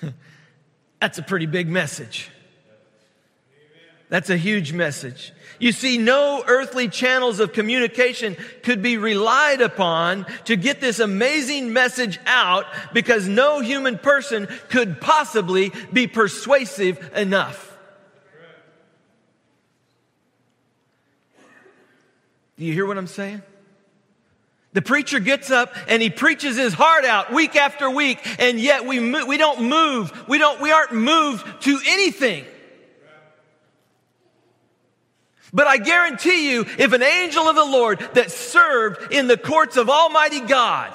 That's 1.00 1.18
a 1.18 1.22
pretty 1.22 1.46
big 1.46 1.68
message. 1.68 2.30
That's 4.08 4.30
a 4.30 4.36
huge 4.36 4.72
message. 4.72 5.32
You 5.58 5.72
see, 5.72 5.98
no 5.98 6.44
earthly 6.46 6.88
channels 6.88 7.40
of 7.40 7.52
communication 7.52 8.36
could 8.62 8.80
be 8.80 8.98
relied 8.98 9.60
upon 9.60 10.26
to 10.44 10.56
get 10.56 10.80
this 10.80 11.00
amazing 11.00 11.72
message 11.72 12.20
out 12.24 12.66
because 12.92 13.26
no 13.26 13.60
human 13.60 13.98
person 13.98 14.46
could 14.68 15.00
possibly 15.00 15.72
be 15.92 16.06
persuasive 16.06 17.10
enough. 17.16 17.75
Do 22.58 22.64
you 22.64 22.72
hear 22.72 22.86
what 22.86 22.98
I'm 22.98 23.06
saying? 23.06 23.42
The 24.72 24.82
preacher 24.82 25.20
gets 25.20 25.50
up 25.50 25.74
and 25.88 26.02
he 26.02 26.10
preaches 26.10 26.56
his 26.56 26.74
heart 26.74 27.04
out 27.04 27.32
week 27.32 27.56
after 27.56 27.88
week, 27.88 28.18
and 28.38 28.60
yet 28.60 28.84
we, 28.84 29.00
we 29.24 29.38
don't 29.38 29.62
move. 29.62 30.28
We, 30.28 30.38
don't, 30.38 30.60
we 30.60 30.70
aren't 30.70 30.92
moved 30.92 31.62
to 31.62 31.80
anything. 31.86 32.44
But 35.52 35.66
I 35.66 35.78
guarantee 35.78 36.52
you, 36.52 36.66
if 36.78 36.92
an 36.92 37.02
angel 37.02 37.44
of 37.44 37.56
the 37.56 37.64
Lord 37.64 38.00
that 38.14 38.30
served 38.30 39.12
in 39.12 39.26
the 39.26 39.38
courts 39.38 39.78
of 39.78 39.88
Almighty 39.88 40.40
God 40.40 40.92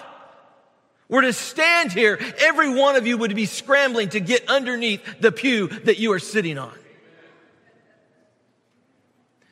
were 1.10 1.24
to 1.24 1.34
stand 1.34 1.92
here, 1.92 2.20
every 2.40 2.70
one 2.70 2.96
of 2.96 3.08
you 3.08 3.18
would 3.18 3.36
be 3.36 3.48
scrambling 3.48 4.10
to 4.10 4.20
get 4.20 4.48
underneath 4.50 5.02
the 5.20 5.32
pew 5.32 5.68
that 5.68 5.98
you 5.98 6.12
are 6.14 6.20
sitting 6.20 6.60
on. 6.60 6.74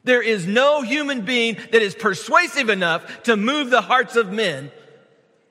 There 0.03 0.22
is 0.22 0.48
no 0.48 0.82
human 0.82 1.22
being 1.22 1.56
that 1.72 1.82
is 1.82 1.94
persuasive 1.94 2.70
enough 2.70 3.24
to 3.24 3.36
move 3.36 3.70
the 3.70 3.82
hearts 3.82 4.15
of 4.15 4.32
men 4.32 4.72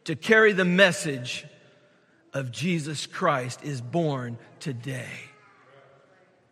to 0.05 0.17
carry 0.17 0.52
the 0.52 0.64
message 0.64 1.45
of 2.33 2.50
Jesus 2.50 3.07
Christ 3.07 3.62
is 3.62 3.81
born 3.81 4.38
today. 4.61 5.11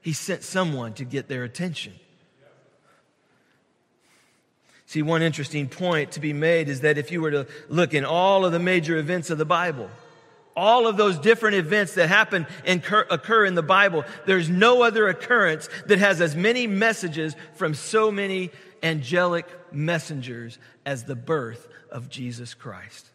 He 0.02 0.12
sent 0.12 0.42
someone 0.42 0.92
to 0.94 1.04
get 1.04 1.28
their 1.28 1.42
attention. 1.42 1.94
See, 4.86 5.02
one 5.02 5.22
interesting 5.22 5.68
point 5.68 6.12
to 6.12 6.20
be 6.20 6.32
made 6.32 6.68
is 6.68 6.82
that 6.82 6.96
if 6.96 7.10
you 7.10 7.20
were 7.20 7.32
to 7.32 7.46
look 7.68 7.92
in 7.92 8.04
all 8.04 8.44
of 8.44 8.52
the 8.52 8.58
major 8.60 8.96
events 8.96 9.30
of 9.30 9.38
the 9.38 9.44
Bible, 9.44 9.90
all 10.56 10.86
of 10.86 10.96
those 10.96 11.18
different 11.18 11.56
events 11.56 11.94
that 11.94 12.08
happen 12.08 12.46
and 12.64 12.82
occur 13.10 13.44
in 13.44 13.54
the 13.54 13.62
Bible, 13.62 14.04
there's 14.24 14.48
no 14.48 14.82
other 14.82 15.08
occurrence 15.08 15.68
that 15.86 15.98
has 15.98 16.20
as 16.20 16.34
many 16.34 16.66
messages 16.66 17.36
from 17.54 17.74
so 17.74 18.10
many 18.10 18.50
angelic 18.82 19.46
messengers 19.72 20.58
as 20.84 21.04
the 21.04 21.16
birth 21.16 21.68
of 21.90 22.08
Jesus 22.08 22.54
Christ. 22.54 23.10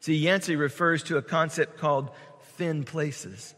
See, 0.00 0.16
Yancey 0.16 0.56
refers 0.56 1.02
to 1.04 1.16
a 1.16 1.22
concept 1.22 1.78
called 1.78 2.10
thin 2.56 2.84
places, 2.84 3.54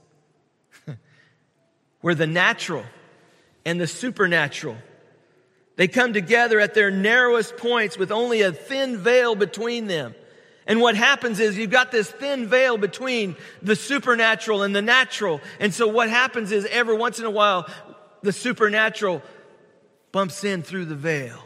where 2.01 2.15
the 2.15 2.27
natural 2.27 2.85
and 3.65 3.81
the 3.81 3.87
supernatural 3.87 4.77
they 5.79 5.87
come 5.87 6.13
together 6.13 6.59
at 6.59 6.75
their 6.75 6.91
narrowest 6.91 7.57
points 7.57 7.97
with 7.97 8.11
only 8.11 8.43
a 8.43 8.51
thin 8.51 8.99
veil 8.99 9.37
between 9.37 9.87
them. 9.87 10.13
And 10.69 10.83
what 10.83 10.95
happens 10.95 11.41
is 11.41 11.57
you've 11.57 11.71
got 11.71 11.91
this 11.91 12.11
thin 12.11 12.47
veil 12.47 12.77
between 12.77 13.37
the 13.63 13.75
supernatural 13.75 14.63
and 14.63 14.77
the 14.77 14.83
natural. 14.83 15.41
And 15.59 15.73
so 15.73 15.89
what 15.89 16.11
happens 16.11 16.53
is 16.53 16.67
every 16.67 16.95
once 16.95 17.19
in 17.19 17.25
a 17.25 17.31
while, 17.31 17.67
the 18.21 18.35
supernatural 18.35 19.23
bumps 20.13 20.45
in 20.45 20.63
through 20.63 20.85
the 20.85 20.95
veil. 20.95 21.43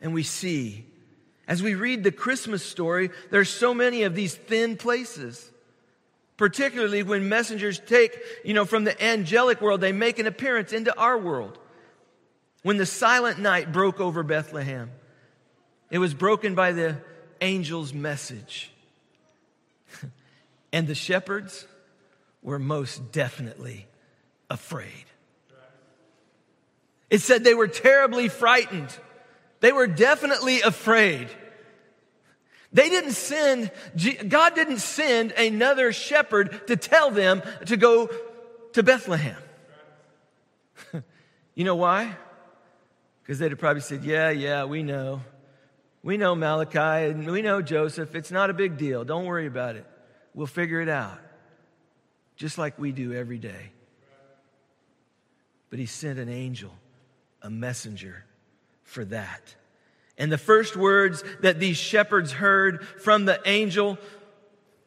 And 0.00 0.14
we 0.14 0.22
see. 0.22 0.86
As 1.48 1.64
we 1.64 1.74
read 1.74 2.04
the 2.04 2.12
Christmas 2.12 2.64
story, 2.64 3.10
there's 3.30 3.48
so 3.48 3.74
many 3.74 4.04
of 4.04 4.14
these 4.14 4.36
thin 4.36 4.76
places. 4.76 5.50
Particularly 6.36 7.02
when 7.02 7.28
messengers 7.28 7.80
take, 7.80 8.16
you 8.44 8.54
know, 8.54 8.64
from 8.64 8.84
the 8.84 9.02
angelic 9.02 9.60
world, 9.60 9.80
they 9.80 9.90
make 9.90 10.20
an 10.20 10.28
appearance 10.28 10.72
into 10.72 10.96
our 10.96 11.18
world. 11.18 11.58
When 12.62 12.76
the 12.76 12.86
silent 12.86 13.40
night 13.40 13.72
broke 13.72 13.98
over 13.98 14.22
Bethlehem, 14.22 14.92
it 15.90 15.98
was 15.98 16.14
broken 16.14 16.54
by 16.54 16.70
the 16.70 16.98
angel's 17.40 17.92
message. 17.92 18.70
and 20.72 20.86
the 20.86 20.94
shepherds 20.94 21.66
were 22.42 22.58
most 22.58 23.12
definitely 23.12 23.86
afraid. 24.50 25.04
It 27.10 27.20
said 27.20 27.44
they 27.44 27.54
were 27.54 27.68
terribly 27.68 28.28
frightened. 28.28 28.94
They 29.60 29.72
were 29.72 29.86
definitely 29.86 30.60
afraid. 30.60 31.28
They 32.72 32.90
didn't 32.90 33.12
send, 33.12 33.70
God 34.28 34.54
didn't 34.54 34.78
send 34.78 35.32
another 35.32 35.92
shepherd 35.92 36.66
to 36.66 36.76
tell 36.76 37.10
them 37.10 37.42
to 37.66 37.76
go 37.76 38.10
to 38.74 38.82
Bethlehem. 38.82 39.40
you 41.54 41.64
know 41.64 41.76
why? 41.76 42.14
Because 43.22 43.38
they'd 43.38 43.50
have 43.50 43.58
probably 43.58 43.80
said, 43.80 44.04
Yeah, 44.04 44.30
yeah, 44.30 44.64
we 44.64 44.82
know. 44.82 45.22
We 46.08 46.16
know 46.16 46.34
Malachi 46.34 47.10
and 47.10 47.30
we 47.30 47.42
know 47.42 47.60
Joseph. 47.60 48.14
It's 48.14 48.30
not 48.30 48.48
a 48.48 48.54
big 48.54 48.78
deal. 48.78 49.04
Don't 49.04 49.26
worry 49.26 49.46
about 49.46 49.76
it. 49.76 49.84
We'll 50.32 50.46
figure 50.46 50.80
it 50.80 50.88
out, 50.88 51.20
just 52.34 52.56
like 52.56 52.78
we 52.78 52.92
do 52.92 53.12
every 53.12 53.36
day. 53.36 53.72
But 55.68 55.78
he 55.78 55.84
sent 55.84 56.18
an 56.18 56.30
angel, 56.30 56.72
a 57.42 57.50
messenger 57.50 58.24
for 58.84 59.04
that. 59.04 59.54
And 60.16 60.32
the 60.32 60.38
first 60.38 60.78
words 60.78 61.22
that 61.42 61.60
these 61.60 61.76
shepherds 61.76 62.32
heard 62.32 62.86
from 62.86 63.26
the 63.26 63.38
angel 63.44 63.98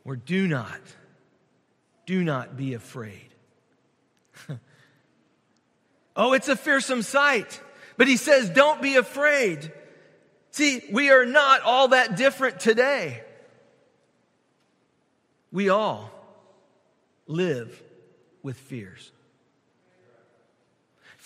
were 0.04 0.16
do 0.16 0.48
not, 0.48 0.82
do 2.08 2.24
not 2.24 2.58
be 2.58 2.74
afraid. 2.74 3.30
oh, 6.16 6.34
it's 6.34 6.48
a 6.48 6.56
fearsome 6.56 7.04
sight. 7.04 7.62
But 7.96 8.08
he 8.08 8.18
says, 8.18 8.50
don't 8.50 8.82
be 8.82 8.96
afraid. 8.96 9.72
See, 10.52 10.84
we 10.92 11.10
are 11.10 11.26
not 11.26 11.62
all 11.62 11.90
that 11.90 12.18
different 12.18 12.60
today. 12.60 13.24
We 15.52 15.70
all 15.70 16.12
live 17.28 17.82
with 18.44 18.58
fears 18.58 19.12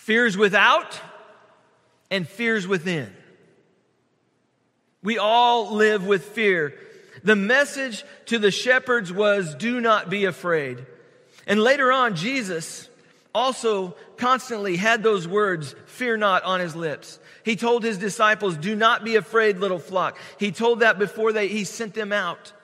fears 0.06 0.36
without 0.36 1.00
and 2.12 2.28
fears 2.28 2.64
within. 2.64 3.12
We 5.02 5.18
all 5.18 5.74
live 5.74 6.06
with 6.06 6.26
fear. 6.26 6.74
The 7.24 7.34
message 7.34 8.04
to 8.26 8.38
the 8.38 8.52
shepherds 8.52 9.12
was 9.12 9.56
do 9.56 9.80
not 9.80 10.08
be 10.08 10.26
afraid. 10.26 10.86
And 11.44 11.60
later 11.60 11.90
on, 11.90 12.14
Jesus 12.14 12.88
also 13.36 13.94
constantly 14.16 14.76
had 14.76 15.02
those 15.02 15.28
words, 15.28 15.74
fear 15.84 16.16
not, 16.16 16.42
on 16.44 16.58
his 16.58 16.74
lips. 16.74 17.18
He 17.44 17.54
told 17.54 17.84
his 17.84 17.98
disciples, 17.98 18.56
do 18.56 18.74
not 18.74 19.04
be 19.04 19.16
afraid, 19.16 19.58
little 19.58 19.78
flock. 19.78 20.16
He 20.38 20.52
told 20.52 20.80
that 20.80 20.98
before 20.98 21.32
they, 21.32 21.48
he 21.48 21.64
sent 21.64 21.92
them 21.92 22.12
out. 22.12 22.54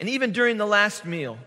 And 0.00 0.08
even 0.08 0.32
during 0.32 0.56
the 0.56 0.66
last 0.66 1.04
meal, 1.04 1.38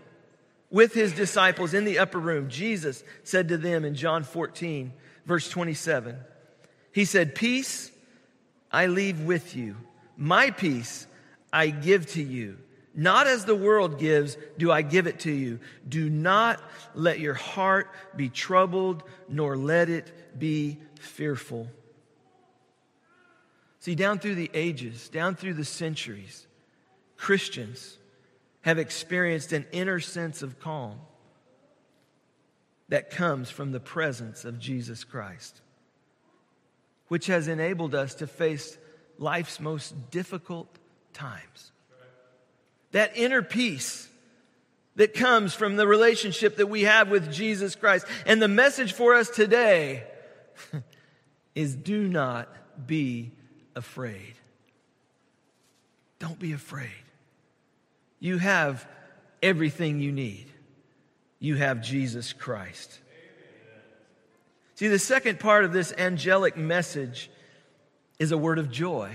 with 0.70 0.94
his 0.94 1.12
disciples 1.12 1.74
in 1.74 1.84
the 1.84 1.98
upper 1.98 2.18
room, 2.18 2.48
Jesus 2.48 3.04
said 3.22 3.48
to 3.48 3.58
them 3.58 3.84
in 3.84 3.94
John 3.94 4.24
14, 4.24 4.90
verse 5.26 5.50
27, 5.50 6.16
He 6.92 7.04
said, 7.04 7.34
Peace 7.34 7.90
I 8.72 8.86
leave 8.86 9.20
with 9.20 9.54
you, 9.54 9.76
my 10.16 10.52
peace 10.52 11.06
I 11.52 11.68
give 11.68 12.06
to 12.12 12.22
you. 12.22 12.56
Not 12.98 13.28
as 13.28 13.44
the 13.44 13.54
world 13.54 14.00
gives, 14.00 14.36
do 14.58 14.72
I 14.72 14.82
give 14.82 15.06
it 15.06 15.20
to 15.20 15.30
you. 15.30 15.60
Do 15.88 16.10
not 16.10 16.60
let 16.96 17.20
your 17.20 17.34
heart 17.34 17.88
be 18.16 18.28
troubled, 18.28 19.04
nor 19.28 19.56
let 19.56 19.88
it 19.88 20.36
be 20.36 20.78
fearful. 20.98 21.68
See, 23.78 23.94
down 23.94 24.18
through 24.18 24.34
the 24.34 24.50
ages, 24.52 25.08
down 25.08 25.36
through 25.36 25.54
the 25.54 25.64
centuries, 25.64 26.48
Christians 27.16 27.98
have 28.62 28.80
experienced 28.80 29.52
an 29.52 29.66
inner 29.70 30.00
sense 30.00 30.42
of 30.42 30.58
calm 30.58 30.98
that 32.88 33.10
comes 33.10 33.48
from 33.48 33.70
the 33.70 33.78
presence 33.78 34.44
of 34.44 34.58
Jesus 34.58 35.04
Christ, 35.04 35.60
which 37.06 37.28
has 37.28 37.46
enabled 37.46 37.94
us 37.94 38.16
to 38.16 38.26
face 38.26 38.76
life's 39.18 39.60
most 39.60 40.10
difficult 40.10 40.80
times. 41.12 41.70
That 42.92 43.16
inner 43.16 43.42
peace 43.42 44.08
that 44.96 45.14
comes 45.14 45.54
from 45.54 45.76
the 45.76 45.86
relationship 45.86 46.56
that 46.56 46.66
we 46.66 46.82
have 46.82 47.08
with 47.08 47.32
Jesus 47.32 47.76
Christ. 47.76 48.06
And 48.26 48.42
the 48.42 48.48
message 48.48 48.92
for 48.92 49.14
us 49.14 49.30
today 49.30 50.04
is 51.54 51.74
do 51.74 52.08
not 52.08 52.48
be 52.86 53.30
afraid. 53.76 54.34
Don't 56.18 56.38
be 56.38 56.52
afraid. 56.52 56.90
You 58.18 58.38
have 58.38 58.88
everything 59.42 60.00
you 60.00 60.10
need. 60.10 60.46
You 61.38 61.54
have 61.54 61.80
Jesus 61.80 62.32
Christ. 62.32 62.98
See, 64.74 64.88
the 64.88 64.98
second 64.98 65.38
part 65.38 65.64
of 65.64 65.72
this 65.72 65.92
angelic 65.96 66.56
message 66.56 67.30
is 68.18 68.32
a 68.32 68.38
word 68.38 68.58
of 68.58 68.70
joy. 68.70 69.12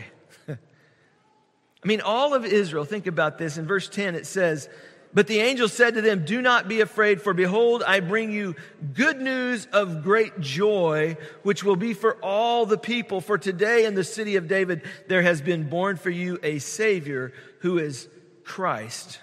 I 1.84 1.88
mean, 1.88 2.02
all 2.02 2.34
of 2.34 2.46
Israel, 2.46 2.86
think 2.86 3.08
about 3.08 3.38
this. 3.38 3.58
In 3.58 3.66
verse 3.66 3.90
10, 3.90 4.16
it 4.16 4.26
says, 4.26 4.70
But 5.14 5.28
the 5.28 5.40
angel 5.40 5.68
said 5.68 5.96
to 5.96 6.02
them, 6.02 6.24
Do 6.24 6.42
not 6.42 6.70
be 6.70 6.80
afraid, 6.80 7.22
for 7.22 7.34
behold, 7.34 7.84
I 7.86 8.00
bring 8.00 8.32
you 8.32 8.56
good 8.94 9.20
news 9.20 9.68
of 9.74 10.02
great 10.02 10.40
joy, 10.40 11.18
which 11.44 11.64
will 11.64 11.76
be 11.76 11.94
for 11.94 12.16
all 12.24 12.66
the 12.66 12.78
people. 12.78 13.20
For 13.20 13.38
today 13.38 13.86
in 13.86 13.96
the 13.96 14.04
city 14.06 14.38
of 14.38 14.48
David, 14.48 14.84
there 15.10 15.22
has 15.22 15.42
been 15.42 15.70
born 15.70 15.98
for 15.98 16.10
you 16.10 16.40
a 16.42 16.60
Savior 16.60 17.34
who 17.60 17.78
is 17.80 18.08
Christ, 18.46 19.20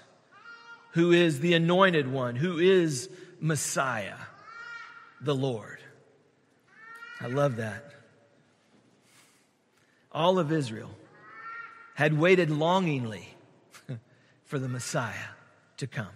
who 0.93 1.13
is 1.13 1.41
the 1.41 1.55
anointed 1.55 2.13
one, 2.13 2.37
who 2.37 2.59
is 2.59 3.09
Messiah, 3.41 4.19
the 5.23 5.35
Lord. 5.35 5.79
I 7.23 7.29
love 7.29 7.57
that. 7.57 7.85
All 10.13 10.39
of 10.39 10.53
Israel 10.53 10.91
had 12.01 12.19
waited 12.19 12.49
longingly 12.49 13.29
for 14.47 14.59
the 14.59 14.71
Messiah 14.71 15.13
to 15.77 15.87
come. 15.87 16.09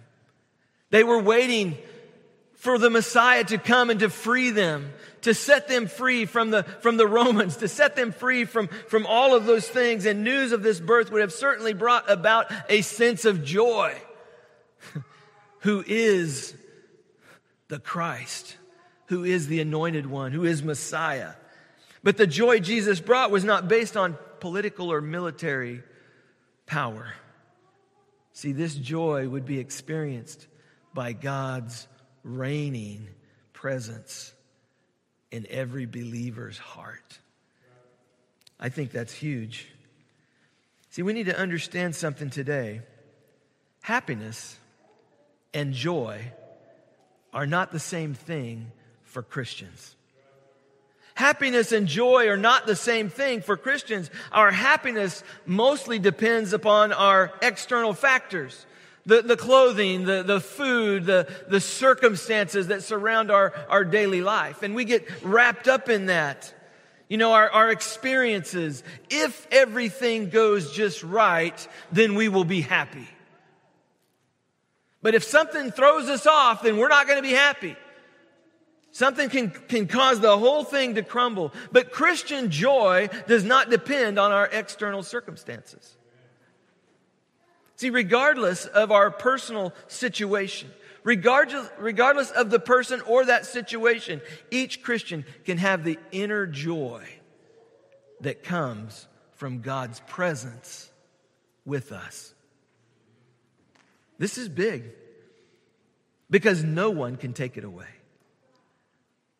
They 0.89 1.03
were 1.03 1.21
waiting 1.21 1.77
for 2.55 2.79
the 2.79 2.89
Messiah 2.89 3.43
to 3.43 3.59
come 3.59 3.91
and 3.91 3.99
to 3.99 4.09
free 4.09 4.49
them, 4.49 4.91
to 5.21 5.35
set 5.35 5.67
them 5.67 5.85
free 5.85 6.25
from 6.25 6.49
the, 6.49 6.63
from 6.63 6.97
the 6.97 7.05
Romans, 7.05 7.57
to 7.57 7.67
set 7.67 7.95
them 7.95 8.11
free 8.11 8.45
from, 8.45 8.67
from 8.67 9.05
all 9.05 9.35
of 9.35 9.45
those 9.45 9.67
things. 9.67 10.07
And 10.07 10.23
news 10.23 10.53
of 10.53 10.63
this 10.63 10.79
birth 10.79 11.11
would 11.11 11.21
have 11.21 11.31
certainly 11.31 11.75
brought 11.75 12.09
about 12.09 12.51
a 12.67 12.81
sense 12.81 13.23
of 13.23 13.43
joy. 13.43 13.95
who 15.59 15.83
is 15.85 16.55
the 17.67 17.77
Christ, 17.77 18.57
who 19.05 19.23
is 19.23 19.45
the 19.45 19.61
anointed 19.61 20.07
one, 20.07 20.31
who 20.31 20.45
is 20.45 20.63
Messiah. 20.63 21.33
But 22.01 22.17
the 22.17 22.25
joy 22.25 22.59
Jesus 22.59 22.99
brought 22.99 23.29
was 23.29 23.43
not 23.43 23.67
based 23.67 23.95
on 23.95 24.17
political 24.39 24.91
or 24.91 25.01
military 25.01 25.83
power. 26.65 27.13
See, 28.33 28.51
this 28.51 28.75
joy 28.75 29.27
would 29.27 29.45
be 29.45 29.59
experienced 29.59 30.47
by 30.93 31.13
God's 31.13 31.87
reigning 32.23 33.07
presence 33.53 34.33
in 35.31 35.45
every 35.49 35.85
believer's 35.85 36.57
heart. 36.57 37.19
I 38.59 38.69
think 38.69 38.91
that's 38.91 39.13
huge. 39.13 39.67
See, 40.89 41.01
we 41.01 41.13
need 41.13 41.25
to 41.25 41.37
understand 41.37 41.95
something 41.95 42.29
today. 42.29 42.81
Happiness 43.81 44.57
and 45.53 45.73
joy 45.73 46.31
are 47.33 47.45
not 47.45 47.71
the 47.71 47.79
same 47.79 48.13
thing 48.13 48.71
for 49.03 49.21
Christians. 49.21 49.95
Happiness 51.15 51.71
and 51.71 51.87
joy 51.87 52.27
are 52.27 52.37
not 52.37 52.67
the 52.67 52.75
same 52.75 53.09
thing 53.09 53.41
for 53.41 53.57
Christians. 53.57 54.11
Our 54.31 54.51
happiness 54.51 55.23
mostly 55.45 55.97
depends 55.97 56.53
upon 56.53 56.93
our 56.93 57.33
external 57.41 57.93
factors 57.93 58.65
the, 59.05 59.21
the 59.21 59.37
clothing, 59.37 60.05
the, 60.05 60.23
the 60.23 60.39
food, 60.39 61.05
the, 61.05 61.27
the 61.47 61.61
circumstances 61.61 62.67
that 62.67 62.83
surround 62.83 63.31
our, 63.31 63.53
our 63.69 63.85
daily 63.85 64.21
life. 64.21 64.63
And 64.63 64.75
we 64.75 64.83
get 64.83 65.07
wrapped 65.23 65.67
up 65.67 65.89
in 65.89 66.07
that. 66.07 66.51
You 67.07 67.17
know, 67.17 67.33
our, 67.33 67.49
our 67.49 67.71
experiences. 67.71 68.83
If 69.09 69.47
everything 69.51 70.29
goes 70.29 70.71
just 70.71 71.03
right, 71.03 71.67
then 71.91 72.15
we 72.15 72.29
will 72.29 72.45
be 72.45 72.61
happy. 72.61 73.07
But 75.03 75.13
if 75.13 75.23
something 75.23 75.69
throws 75.69 76.09
us 76.09 76.25
off, 76.25 76.63
then 76.63 76.77
we're 76.77 76.87
not 76.87 77.05
going 77.05 77.19
to 77.19 77.27
be 77.27 77.35
happy. 77.35 77.75
Something 78.95 79.27
can, 79.27 79.49
can 79.49 79.87
cause 79.87 80.21
the 80.21 80.37
whole 80.37 80.63
thing 80.63 80.95
to 80.95 81.03
crumble. 81.03 81.51
But 81.73 81.91
Christian 81.91 82.49
joy 82.49 83.09
does 83.27 83.43
not 83.43 83.69
depend 83.69 84.17
on 84.17 84.31
our 84.31 84.47
external 84.47 85.03
circumstances. 85.03 85.97
See, 87.75 87.89
regardless 87.89 88.65
of 88.65 88.93
our 88.93 89.11
personal 89.11 89.73
situation, 89.89 90.71
regardless, 91.03 91.69
regardless 91.77 92.31
of 92.31 92.49
the 92.49 92.57
person 92.57 93.01
or 93.01 93.25
that 93.25 93.45
situation, 93.45 94.21
each 94.49 94.81
Christian 94.81 95.25
can 95.43 95.57
have 95.57 95.83
the 95.83 95.99
inner 96.13 96.47
joy 96.47 97.05
that 98.21 98.45
comes 98.45 99.09
from 99.33 99.59
God's 99.59 99.99
presence 100.07 100.89
with 101.65 101.91
us. 101.91 102.33
This 104.19 104.37
is 104.37 104.47
big 104.47 104.85
because 106.29 106.63
no 106.63 106.91
one 106.91 107.17
can 107.17 107.33
take 107.33 107.57
it 107.57 107.65
away. 107.65 107.87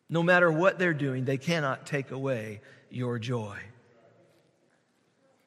No 0.08 0.22
matter 0.22 0.50
what 0.50 0.78
they're 0.78 0.94
doing, 0.94 1.24
they 1.24 1.38
cannot 1.38 1.86
take 1.86 2.10
away 2.10 2.60
your 2.90 3.18
joy. 3.18 3.58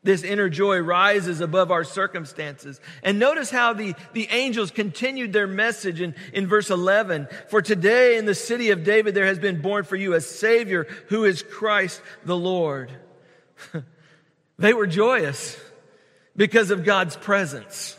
This 0.02 0.24
inner 0.24 0.48
joy 0.48 0.80
rises 0.80 1.42
above 1.42 1.72
our 1.72 1.84
circumstances. 1.84 2.80
And 3.04 3.20
notice 3.20 3.52
how 3.52 3.74
the, 3.74 3.96
the 4.14 4.30
angels 4.32 4.72
continued 4.72 5.34
their 5.34 5.48
message 5.48 6.00
in, 6.00 6.16
in 6.32 6.48
verse 6.48 6.70
11. 6.70 7.28
For 7.50 7.62
today 7.62 8.18
in 8.18 8.26
the 8.26 8.36
city 8.36 8.72
of 8.72 8.86
David 8.86 9.14
there 9.14 9.26
has 9.26 9.40
been 9.40 9.62
born 9.62 9.84
for 9.84 9.98
you 9.98 10.14
a 10.14 10.22
Savior 10.22 10.88
who 11.08 11.26
is 11.26 11.44
Christ 11.44 12.02
the 12.24 12.38
Lord. 12.38 12.92
they 14.58 14.74
were 14.74 14.88
joyous 14.88 15.60
because 16.34 16.72
of 16.72 16.86
God's 16.86 17.18
presence. 17.18 17.98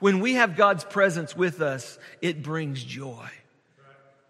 When 0.00 0.18
we 0.18 0.34
have 0.34 0.56
God's 0.56 0.84
presence 0.84 1.36
with 1.36 1.60
us, 1.60 1.98
it 2.20 2.42
brings 2.42 2.82
joy. 2.82 3.28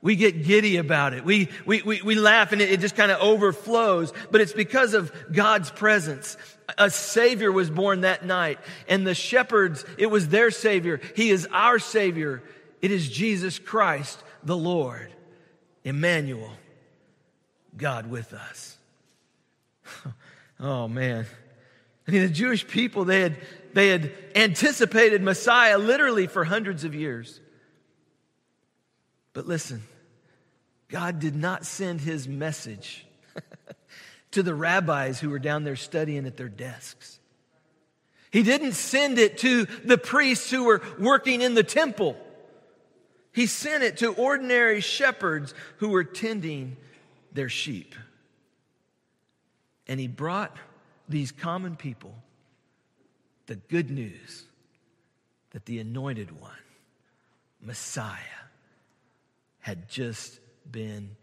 We 0.02 0.14
get 0.16 0.44
giddy 0.44 0.76
about 0.76 1.14
it. 1.14 1.24
We, 1.24 1.48
we, 1.64 1.82
we, 1.82 2.02
we 2.02 2.14
laugh 2.14 2.52
and 2.52 2.60
it, 2.60 2.70
it 2.70 2.80
just 2.80 2.96
kind 2.96 3.10
of 3.10 3.20
overflows, 3.20 4.12
but 4.30 4.40
it's 4.40 4.52
because 4.52 4.94
of 4.94 5.12
God's 5.32 5.70
presence. 5.70 6.36
A 6.78 6.90
Savior 6.90 7.50
was 7.50 7.70
born 7.70 8.02
that 8.02 8.24
night, 8.24 8.58
and 8.88 9.06
the 9.06 9.14
shepherds, 9.14 9.84
it 9.98 10.06
was 10.06 10.28
their 10.28 10.50
Savior. 10.50 11.00
He 11.14 11.30
is 11.30 11.48
our 11.50 11.78
Savior. 11.78 12.42
It 12.82 12.90
is 12.90 13.08
Jesus 13.08 13.58
Christ, 13.58 14.22
the 14.42 14.56
Lord, 14.56 15.12
Emmanuel, 15.84 16.52
God 17.76 18.08
with 18.10 18.32
us. 18.32 18.76
Oh, 20.58 20.88
man. 20.88 21.26
I 22.08 22.10
mean, 22.10 22.22
the 22.22 22.28
Jewish 22.28 22.66
people, 22.66 23.04
they 23.04 23.20
had, 23.20 23.36
they 23.74 23.88
had 23.88 24.12
anticipated 24.34 25.22
Messiah 25.22 25.76
literally 25.76 26.26
for 26.26 26.44
hundreds 26.44 26.84
of 26.84 26.94
years. 26.94 27.40
But 29.36 29.46
listen, 29.46 29.82
God 30.88 31.20
did 31.20 31.36
not 31.36 31.66
send 31.66 32.00
his 32.00 32.26
message 32.26 33.06
to 34.30 34.42
the 34.42 34.54
rabbis 34.54 35.20
who 35.20 35.28
were 35.28 35.38
down 35.38 35.62
there 35.62 35.76
studying 35.76 36.24
at 36.24 36.38
their 36.38 36.48
desks. 36.48 37.20
He 38.30 38.42
didn't 38.42 38.72
send 38.72 39.18
it 39.18 39.36
to 39.38 39.66
the 39.84 39.98
priests 39.98 40.50
who 40.50 40.64
were 40.64 40.80
working 40.98 41.42
in 41.42 41.52
the 41.52 41.62
temple. 41.62 42.16
He 43.34 43.44
sent 43.44 43.82
it 43.82 43.98
to 43.98 44.14
ordinary 44.14 44.80
shepherds 44.80 45.52
who 45.76 45.90
were 45.90 46.04
tending 46.04 46.78
their 47.30 47.50
sheep. 47.50 47.94
And 49.86 50.00
he 50.00 50.08
brought 50.08 50.56
these 51.10 51.30
common 51.30 51.76
people 51.76 52.14
the 53.48 53.56
good 53.56 53.90
news 53.90 54.44
that 55.50 55.66
the 55.66 55.78
anointed 55.78 56.40
one, 56.40 56.52
Messiah, 57.60 58.45
had 59.66 59.88
just 59.88 60.38
been 60.70 61.16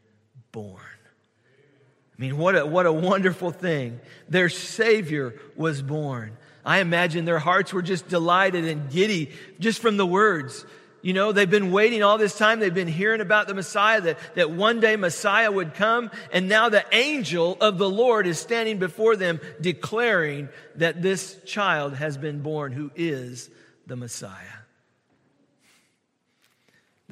born. 0.52 0.76
I 0.78 2.22
mean, 2.22 2.38
what 2.38 2.58
a, 2.58 2.66
what 2.66 2.86
a 2.86 2.92
wonderful 2.92 3.52
thing. 3.52 4.02
Their 4.28 4.50
Savior 4.50 5.34
was 5.56 5.82
born. 5.82 6.36
I 6.66 6.80
imagine 6.80 7.24
their 7.24 7.40
hearts 7.40 7.72
were 7.72 7.82
just 7.82 8.10
delighted 8.10 8.66
and 8.66 8.92
giddy 8.92 9.32
just 9.62 9.82
from 9.82 9.96
the 9.96 10.06
words. 10.06 10.66
You 11.02 11.14
know, 11.14 11.32
they've 11.32 11.50
been 11.50 11.72
waiting 11.72 12.04
all 12.04 12.18
this 12.18 12.38
time. 12.38 12.60
They've 12.60 12.74
been 12.74 12.90
hearing 12.90 13.22
about 13.22 13.48
the 13.48 13.54
Messiah, 13.54 14.02
that, 14.02 14.20
that 14.36 14.52
one 14.52 14.82
day 14.82 14.98
Messiah 14.98 15.50
would 15.50 15.74
come. 15.74 16.12
And 16.34 16.50
now 16.50 16.68
the 16.68 16.84
angel 16.92 17.58
of 17.62 17.78
the 17.78 17.90
Lord 17.90 18.28
is 18.28 18.40
standing 18.40 18.78
before 18.78 19.16
them 19.16 19.40
declaring 19.62 20.50
that 20.76 21.02
this 21.02 21.40
child 21.46 21.94
has 21.94 22.18
been 22.18 22.42
born 22.42 22.74
who 22.74 22.92
is 22.94 23.50
the 23.88 23.96
Messiah. 23.96 24.63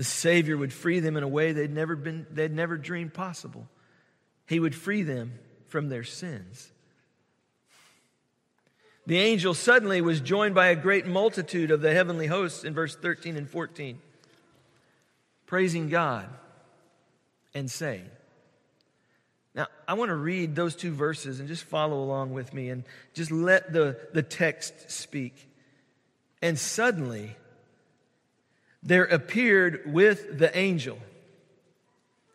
The 0.01 0.05
Savior 0.05 0.57
would 0.57 0.73
free 0.73 0.99
them 0.99 1.15
in 1.15 1.21
a 1.21 1.27
way 1.27 1.51
they'd 1.51 1.71
never 1.71 1.95
been, 1.95 2.25
they'd 2.31 2.51
never 2.51 2.75
dreamed 2.75 3.13
possible. 3.13 3.67
He 4.47 4.59
would 4.59 4.73
free 4.73 5.03
them 5.03 5.33
from 5.67 5.89
their 5.89 6.03
sins. 6.03 6.71
The 9.05 9.19
angel 9.19 9.53
suddenly 9.53 10.01
was 10.01 10.19
joined 10.19 10.55
by 10.55 10.69
a 10.69 10.75
great 10.75 11.05
multitude 11.05 11.69
of 11.69 11.81
the 11.81 11.93
heavenly 11.93 12.25
hosts 12.25 12.63
in 12.63 12.73
verse 12.73 12.95
13 12.95 13.37
and 13.37 13.47
14, 13.47 13.99
praising 15.45 15.87
God 15.89 16.27
and 17.53 17.69
saying, 17.69 18.09
now, 19.53 19.67
I 19.87 19.93
want 19.93 20.09
to 20.09 20.15
read 20.15 20.55
those 20.55 20.75
two 20.75 20.93
verses 20.93 21.39
and 21.39 21.47
just 21.47 21.65
follow 21.65 22.01
along 22.01 22.33
with 22.33 22.55
me 22.55 22.71
and 22.71 22.85
just 23.13 23.29
let 23.29 23.71
the, 23.71 23.99
the 24.13 24.23
text 24.23 24.89
speak. 24.89 25.47
And 26.41 26.57
suddenly, 26.57 27.35
there 28.83 29.05
appeared 29.05 29.83
with 29.85 30.37
the 30.37 30.55
angel 30.57 30.97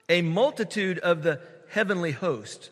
a 0.08 0.22
multitude 0.22 0.98
of 1.00 1.22
the 1.22 1.40
heavenly 1.70 2.12
host 2.12 2.70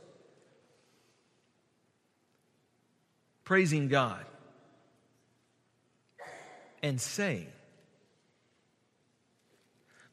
praising 3.44 3.88
God 3.88 4.24
and 6.82 7.00
saying, 7.00 7.48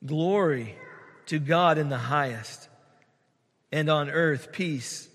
Glory 0.06 0.76
to 1.28 1.38
God 1.38 1.78
in 1.78 1.89
the 1.89 1.97
highest, 1.97 2.69
and 3.71 3.89
on 3.89 4.10
earth 4.10 4.52
peace 4.52 5.08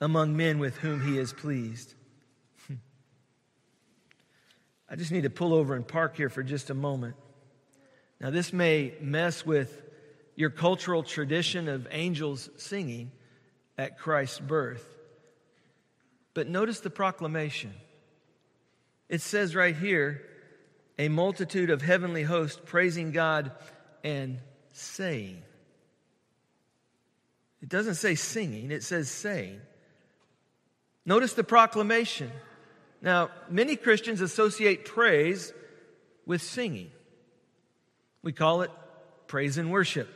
among 0.00 0.36
men 0.36 0.58
with 0.58 0.76
whom 0.78 1.04
he 1.04 1.18
is 1.18 1.32
pleased. 1.32 1.94
Hmm. 2.66 2.74
I 4.88 4.96
just 4.96 5.10
need 5.10 5.24
to 5.24 5.30
pull 5.30 5.52
over 5.52 5.74
and 5.74 5.86
park 5.86 6.16
here 6.16 6.28
for 6.28 6.42
just 6.42 6.70
a 6.70 6.74
moment. 6.74 7.16
Now, 8.22 8.30
this 8.30 8.52
may 8.52 8.94
mess 9.00 9.44
with 9.44 9.82
your 10.36 10.50
cultural 10.50 11.02
tradition 11.02 11.68
of 11.68 11.88
angels 11.90 12.48
singing 12.56 13.10
at 13.76 13.98
Christ's 13.98 14.38
birth. 14.38 14.86
But 16.32 16.48
notice 16.48 16.78
the 16.78 16.88
proclamation. 16.88 17.74
It 19.08 19.22
says 19.22 19.56
right 19.56 19.74
here, 19.74 20.22
a 20.98 21.08
multitude 21.08 21.68
of 21.68 21.82
heavenly 21.82 22.22
hosts 22.22 22.60
praising 22.64 23.10
God 23.10 23.50
and 24.04 24.38
saying. 24.72 25.42
It 27.60 27.68
doesn't 27.68 27.96
say 27.96 28.14
singing, 28.14 28.70
it 28.70 28.84
says 28.84 29.10
saying. 29.10 29.60
Notice 31.04 31.32
the 31.32 31.44
proclamation. 31.44 32.30
Now, 33.00 33.30
many 33.48 33.74
Christians 33.74 34.20
associate 34.20 34.84
praise 34.84 35.52
with 36.24 36.40
singing. 36.40 36.92
We 38.22 38.32
call 38.32 38.62
it 38.62 38.70
praise 39.26 39.58
and 39.58 39.70
worship. 39.70 40.08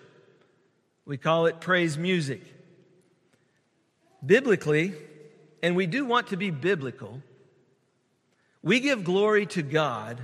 We 1.05 1.17
call 1.17 1.47
it 1.47 1.61
praise 1.61 1.97
music. 1.97 2.43
Biblically, 4.25 4.95
and 5.63 5.77
we 5.77 5.87
do 5.87 6.05
want 6.05 6.29
to 6.29 6.37
be 6.37 6.51
biblical, 6.51 7.23
we 8.63 8.81
give 8.81 9.05
glory 9.05 9.47
to 9.47 9.63
God 9.63 10.21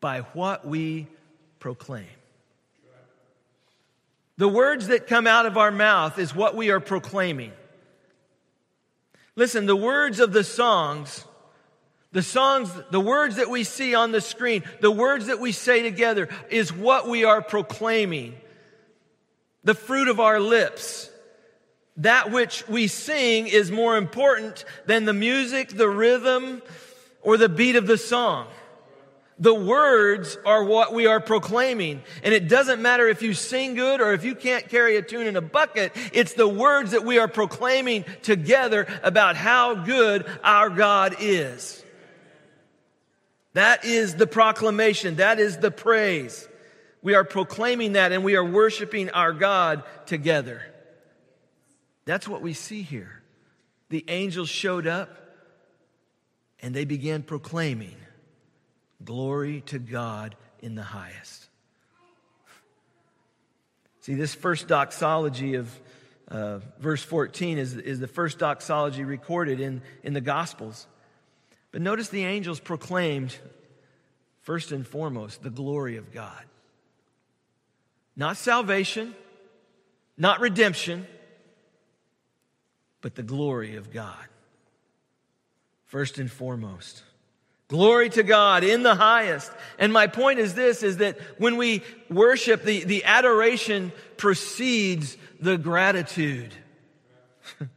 by 0.00 0.20
what 0.20 0.66
we 0.66 1.06
proclaim. 1.60 2.06
The 4.36 4.48
words 4.48 4.88
that 4.88 5.06
come 5.06 5.26
out 5.26 5.46
of 5.46 5.56
our 5.56 5.72
mouth 5.72 6.18
is 6.18 6.34
what 6.34 6.54
we 6.54 6.70
are 6.70 6.80
proclaiming. 6.80 7.52
Listen, 9.34 9.66
the 9.66 9.76
words 9.76 10.20
of 10.20 10.32
the 10.32 10.44
songs, 10.44 11.24
the 12.18 12.22
songs, 12.24 12.72
the 12.90 12.98
words 12.98 13.36
that 13.36 13.48
we 13.48 13.62
see 13.62 13.94
on 13.94 14.10
the 14.10 14.20
screen, 14.20 14.64
the 14.80 14.90
words 14.90 15.26
that 15.26 15.38
we 15.38 15.52
say 15.52 15.84
together 15.84 16.28
is 16.50 16.72
what 16.72 17.08
we 17.08 17.22
are 17.22 17.40
proclaiming. 17.40 18.34
The 19.62 19.76
fruit 19.76 20.08
of 20.08 20.18
our 20.18 20.40
lips 20.40 21.10
that 21.98 22.32
which 22.32 22.66
we 22.66 22.88
sing 22.88 23.46
is 23.46 23.70
more 23.70 23.96
important 23.96 24.64
than 24.86 25.04
the 25.04 25.12
music, 25.12 25.68
the 25.68 25.88
rhythm, 25.88 26.60
or 27.22 27.36
the 27.36 27.48
beat 27.48 27.76
of 27.76 27.86
the 27.86 27.98
song. 27.98 28.48
The 29.38 29.54
words 29.54 30.36
are 30.44 30.64
what 30.64 30.92
we 30.92 31.06
are 31.06 31.20
proclaiming. 31.20 32.02
And 32.24 32.34
it 32.34 32.48
doesn't 32.48 32.82
matter 32.82 33.06
if 33.06 33.22
you 33.22 33.32
sing 33.32 33.76
good 33.76 34.00
or 34.00 34.12
if 34.12 34.24
you 34.24 34.34
can't 34.34 34.68
carry 34.68 34.96
a 34.96 35.02
tune 35.02 35.28
in 35.28 35.36
a 35.36 35.40
bucket. 35.40 35.92
It's 36.12 36.34
the 36.34 36.48
words 36.48 36.90
that 36.90 37.04
we 37.04 37.18
are 37.18 37.28
proclaiming 37.28 38.04
together 38.22 38.88
about 39.04 39.36
how 39.36 39.76
good 39.76 40.26
our 40.42 40.68
God 40.68 41.14
is. 41.20 41.84
That 43.54 43.84
is 43.84 44.14
the 44.14 44.26
proclamation. 44.26 45.16
That 45.16 45.38
is 45.38 45.58
the 45.58 45.70
praise. 45.70 46.48
We 47.02 47.14
are 47.14 47.24
proclaiming 47.24 47.92
that 47.92 48.12
and 48.12 48.24
we 48.24 48.36
are 48.36 48.44
worshiping 48.44 49.10
our 49.10 49.32
God 49.32 49.84
together. 50.06 50.62
That's 52.04 52.28
what 52.28 52.42
we 52.42 52.52
see 52.52 52.82
here. 52.82 53.22
The 53.88 54.04
angels 54.08 54.48
showed 54.48 54.86
up 54.86 55.10
and 56.60 56.74
they 56.74 56.84
began 56.84 57.22
proclaiming, 57.22 57.96
Glory 59.04 59.60
to 59.66 59.78
God 59.78 60.34
in 60.60 60.74
the 60.74 60.82
highest. 60.82 61.48
See, 64.00 64.14
this 64.14 64.34
first 64.34 64.66
doxology 64.66 65.54
of 65.54 65.80
uh, 66.28 66.58
verse 66.80 67.02
14 67.02 67.58
is, 67.58 67.76
is 67.76 68.00
the 68.00 68.08
first 68.08 68.38
doxology 68.38 69.04
recorded 69.04 69.60
in, 69.60 69.82
in 70.02 70.14
the 70.14 70.20
Gospels. 70.20 70.86
But 71.72 71.82
notice 71.82 72.08
the 72.08 72.24
angels 72.24 72.60
proclaimed, 72.60 73.36
first 74.42 74.72
and 74.72 74.86
foremost, 74.86 75.42
the 75.42 75.50
glory 75.50 75.96
of 75.96 76.12
God. 76.12 76.44
Not 78.16 78.36
salvation, 78.36 79.14
not 80.16 80.40
redemption 80.40 81.06
but 83.00 83.14
the 83.14 83.22
glory 83.22 83.76
of 83.76 83.92
God. 83.92 84.26
First 85.86 86.18
and 86.18 86.30
foremost. 86.30 87.02
Glory 87.68 88.08
to 88.10 88.22
God 88.22 88.64
in 88.64 88.82
the 88.82 88.94
highest. 88.94 89.52
And 89.78 89.92
my 89.92 90.06
point 90.06 90.38
is 90.38 90.54
this, 90.54 90.82
is 90.82 90.98
that 90.98 91.18
when 91.38 91.56
we 91.56 91.82
worship, 92.10 92.64
the, 92.64 92.84
the 92.84 93.04
adoration 93.04 93.92
precedes 94.16 95.16
the 95.40 95.58
gratitude. 95.58 96.52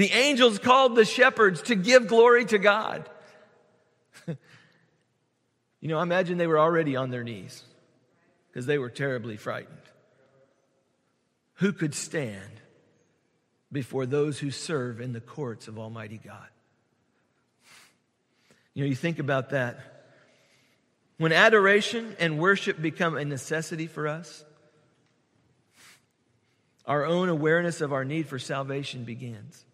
the 0.00 0.12
angels 0.12 0.58
called 0.58 0.96
the 0.96 1.04
shepherds 1.04 1.60
to 1.60 1.74
give 1.74 2.06
glory 2.06 2.46
to 2.46 2.56
God. 2.56 3.06
you 4.26 4.36
know, 5.82 5.98
I 5.98 6.02
imagine 6.02 6.38
they 6.38 6.46
were 6.46 6.58
already 6.58 6.96
on 6.96 7.10
their 7.10 7.22
knees 7.22 7.62
because 8.48 8.64
they 8.64 8.78
were 8.78 8.88
terribly 8.88 9.36
frightened. 9.36 9.76
Who 11.56 11.74
could 11.74 11.94
stand 11.94 12.62
before 13.70 14.06
those 14.06 14.38
who 14.38 14.50
serve 14.50 15.02
in 15.02 15.12
the 15.12 15.20
courts 15.20 15.68
of 15.68 15.78
Almighty 15.78 16.18
God. 16.24 16.48
You 18.72 18.84
know, 18.84 18.88
you 18.88 18.96
think 18.96 19.18
about 19.18 19.50
that. 19.50 20.06
When 21.18 21.30
adoration 21.30 22.16
and 22.18 22.38
worship 22.38 22.80
become 22.80 23.18
a 23.18 23.24
necessity 23.26 23.86
for 23.86 24.08
us, 24.08 24.46
our 26.86 27.04
own 27.04 27.28
awareness 27.28 27.82
of 27.82 27.92
our 27.92 28.06
need 28.06 28.28
for 28.28 28.38
salvation 28.38 29.04
begins. 29.04 29.66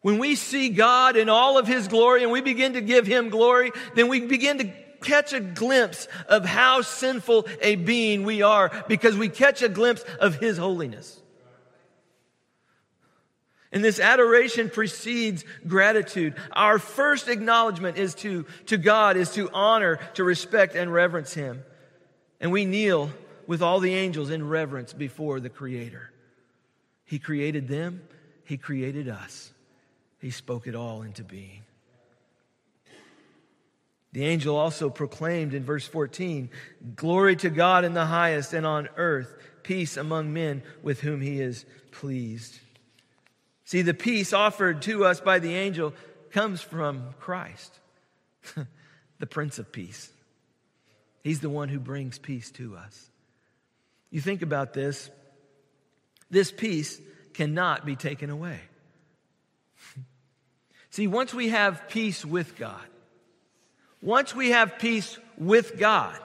When 0.00 0.18
we 0.18 0.36
see 0.36 0.68
God 0.68 1.16
in 1.16 1.28
all 1.28 1.58
of 1.58 1.66
His 1.66 1.88
glory 1.88 2.22
and 2.22 2.30
we 2.30 2.40
begin 2.40 2.74
to 2.74 2.80
give 2.80 3.06
Him 3.06 3.30
glory, 3.30 3.72
then 3.94 4.08
we 4.08 4.20
begin 4.20 4.58
to 4.58 4.72
catch 5.00 5.32
a 5.32 5.40
glimpse 5.40 6.08
of 6.28 6.44
how 6.44 6.82
sinful 6.82 7.46
a 7.60 7.76
being 7.76 8.24
we 8.24 8.42
are 8.42 8.70
because 8.88 9.16
we 9.16 9.28
catch 9.28 9.62
a 9.62 9.68
glimpse 9.68 10.02
of 10.20 10.36
His 10.36 10.56
holiness. 10.56 11.20
And 13.70 13.84
this 13.84 14.00
adoration 14.00 14.70
precedes 14.70 15.44
gratitude. 15.66 16.34
Our 16.52 16.78
first 16.78 17.28
acknowledgement 17.28 17.98
is 17.98 18.14
to, 18.16 18.46
to 18.66 18.78
God, 18.78 19.16
is 19.16 19.32
to 19.34 19.50
honor, 19.52 19.98
to 20.14 20.24
respect, 20.24 20.74
and 20.74 20.92
reverence 20.92 21.34
Him. 21.34 21.62
And 22.40 22.50
we 22.50 22.64
kneel 22.64 23.10
with 23.46 23.62
all 23.62 23.80
the 23.80 23.94
angels 23.94 24.30
in 24.30 24.48
reverence 24.48 24.92
before 24.92 25.40
the 25.40 25.50
Creator. 25.50 26.10
He 27.04 27.18
created 27.18 27.68
them, 27.68 28.02
He 28.44 28.56
created 28.56 29.08
us. 29.08 29.52
He 30.20 30.30
spoke 30.30 30.66
it 30.66 30.74
all 30.74 31.02
into 31.02 31.22
being. 31.22 31.62
The 34.12 34.24
angel 34.24 34.56
also 34.56 34.90
proclaimed 34.90 35.54
in 35.54 35.64
verse 35.64 35.86
14 35.86 36.50
Glory 36.96 37.36
to 37.36 37.50
God 37.50 37.84
in 37.84 37.94
the 37.94 38.06
highest, 38.06 38.52
and 38.52 38.66
on 38.66 38.88
earth, 38.96 39.34
peace 39.62 39.96
among 39.96 40.32
men 40.32 40.62
with 40.82 41.00
whom 41.00 41.20
He 41.20 41.40
is 41.40 41.64
pleased. 41.92 42.58
See, 43.64 43.82
the 43.82 43.94
peace 43.94 44.32
offered 44.32 44.82
to 44.82 45.04
us 45.04 45.20
by 45.20 45.38
the 45.38 45.54
angel 45.54 45.92
comes 46.30 46.60
from 46.60 47.14
Christ, 47.20 47.78
the 49.18 49.26
Prince 49.26 49.58
of 49.58 49.72
Peace. 49.72 50.10
He's 51.22 51.40
the 51.40 51.50
one 51.50 51.68
who 51.68 51.78
brings 51.78 52.18
peace 52.18 52.50
to 52.52 52.76
us. 52.76 53.10
You 54.10 54.20
think 54.20 54.42
about 54.42 54.72
this 54.72 55.10
this 56.30 56.50
peace 56.50 57.00
cannot 57.34 57.86
be 57.86 57.96
taken 57.96 58.30
away. 58.30 58.60
See, 60.90 61.06
once 61.06 61.34
we 61.34 61.48
have 61.48 61.88
peace 61.88 62.24
with 62.24 62.56
God, 62.56 62.80
once 64.00 64.34
we 64.34 64.50
have 64.50 64.78
peace 64.78 65.18
with 65.36 65.78
God, 65.78 66.18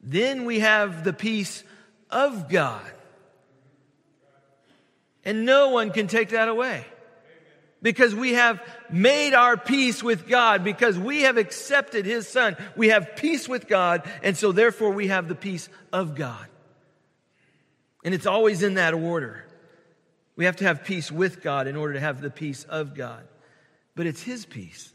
then 0.00 0.44
we 0.44 0.60
have 0.60 1.04
the 1.04 1.12
peace 1.12 1.64
of 2.10 2.48
God. 2.48 2.84
And 5.24 5.44
no 5.44 5.70
one 5.70 5.90
can 5.90 6.06
take 6.06 6.28
that 6.30 6.48
away. 6.48 6.84
Because 7.82 8.14
we 8.14 8.34
have 8.34 8.60
made 8.90 9.34
our 9.34 9.56
peace 9.56 10.02
with 10.02 10.26
God, 10.26 10.64
because 10.64 10.98
we 10.98 11.22
have 11.22 11.36
accepted 11.36 12.06
His 12.06 12.26
Son. 12.26 12.56
We 12.74 12.88
have 12.88 13.16
peace 13.16 13.48
with 13.48 13.68
God, 13.68 14.08
and 14.22 14.36
so 14.36 14.52
therefore 14.52 14.92
we 14.92 15.08
have 15.08 15.28
the 15.28 15.34
peace 15.34 15.68
of 15.92 16.14
God. 16.14 16.46
And 18.04 18.14
it's 18.14 18.26
always 18.26 18.62
in 18.62 18.74
that 18.74 18.94
order. 18.94 19.44
We 20.36 20.44
have 20.44 20.56
to 20.56 20.64
have 20.64 20.84
peace 20.84 21.10
with 21.10 21.42
God 21.42 21.66
in 21.66 21.76
order 21.76 21.94
to 21.94 22.00
have 22.00 22.20
the 22.20 22.30
peace 22.30 22.64
of 22.64 22.94
God. 22.94 23.26
But 23.96 24.06
it's 24.06 24.22
His 24.22 24.46
peace 24.46 24.92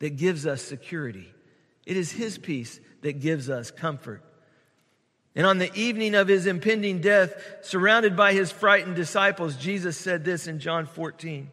that 0.00 0.16
gives 0.16 0.44
us 0.44 0.60
security. 0.60 1.32
It 1.86 1.96
is 1.96 2.10
His 2.10 2.36
peace 2.38 2.80
that 3.02 3.20
gives 3.20 3.48
us 3.48 3.70
comfort. 3.70 4.24
And 5.34 5.46
on 5.46 5.58
the 5.58 5.74
evening 5.74 6.14
of 6.14 6.28
his 6.28 6.46
impending 6.46 7.00
death, 7.00 7.34
surrounded 7.62 8.16
by 8.16 8.34
his 8.34 8.52
frightened 8.52 8.96
disciples, 8.96 9.56
Jesus 9.56 9.96
said 9.96 10.24
this 10.24 10.46
in 10.46 10.58
John 10.58 10.86
14 10.86 11.50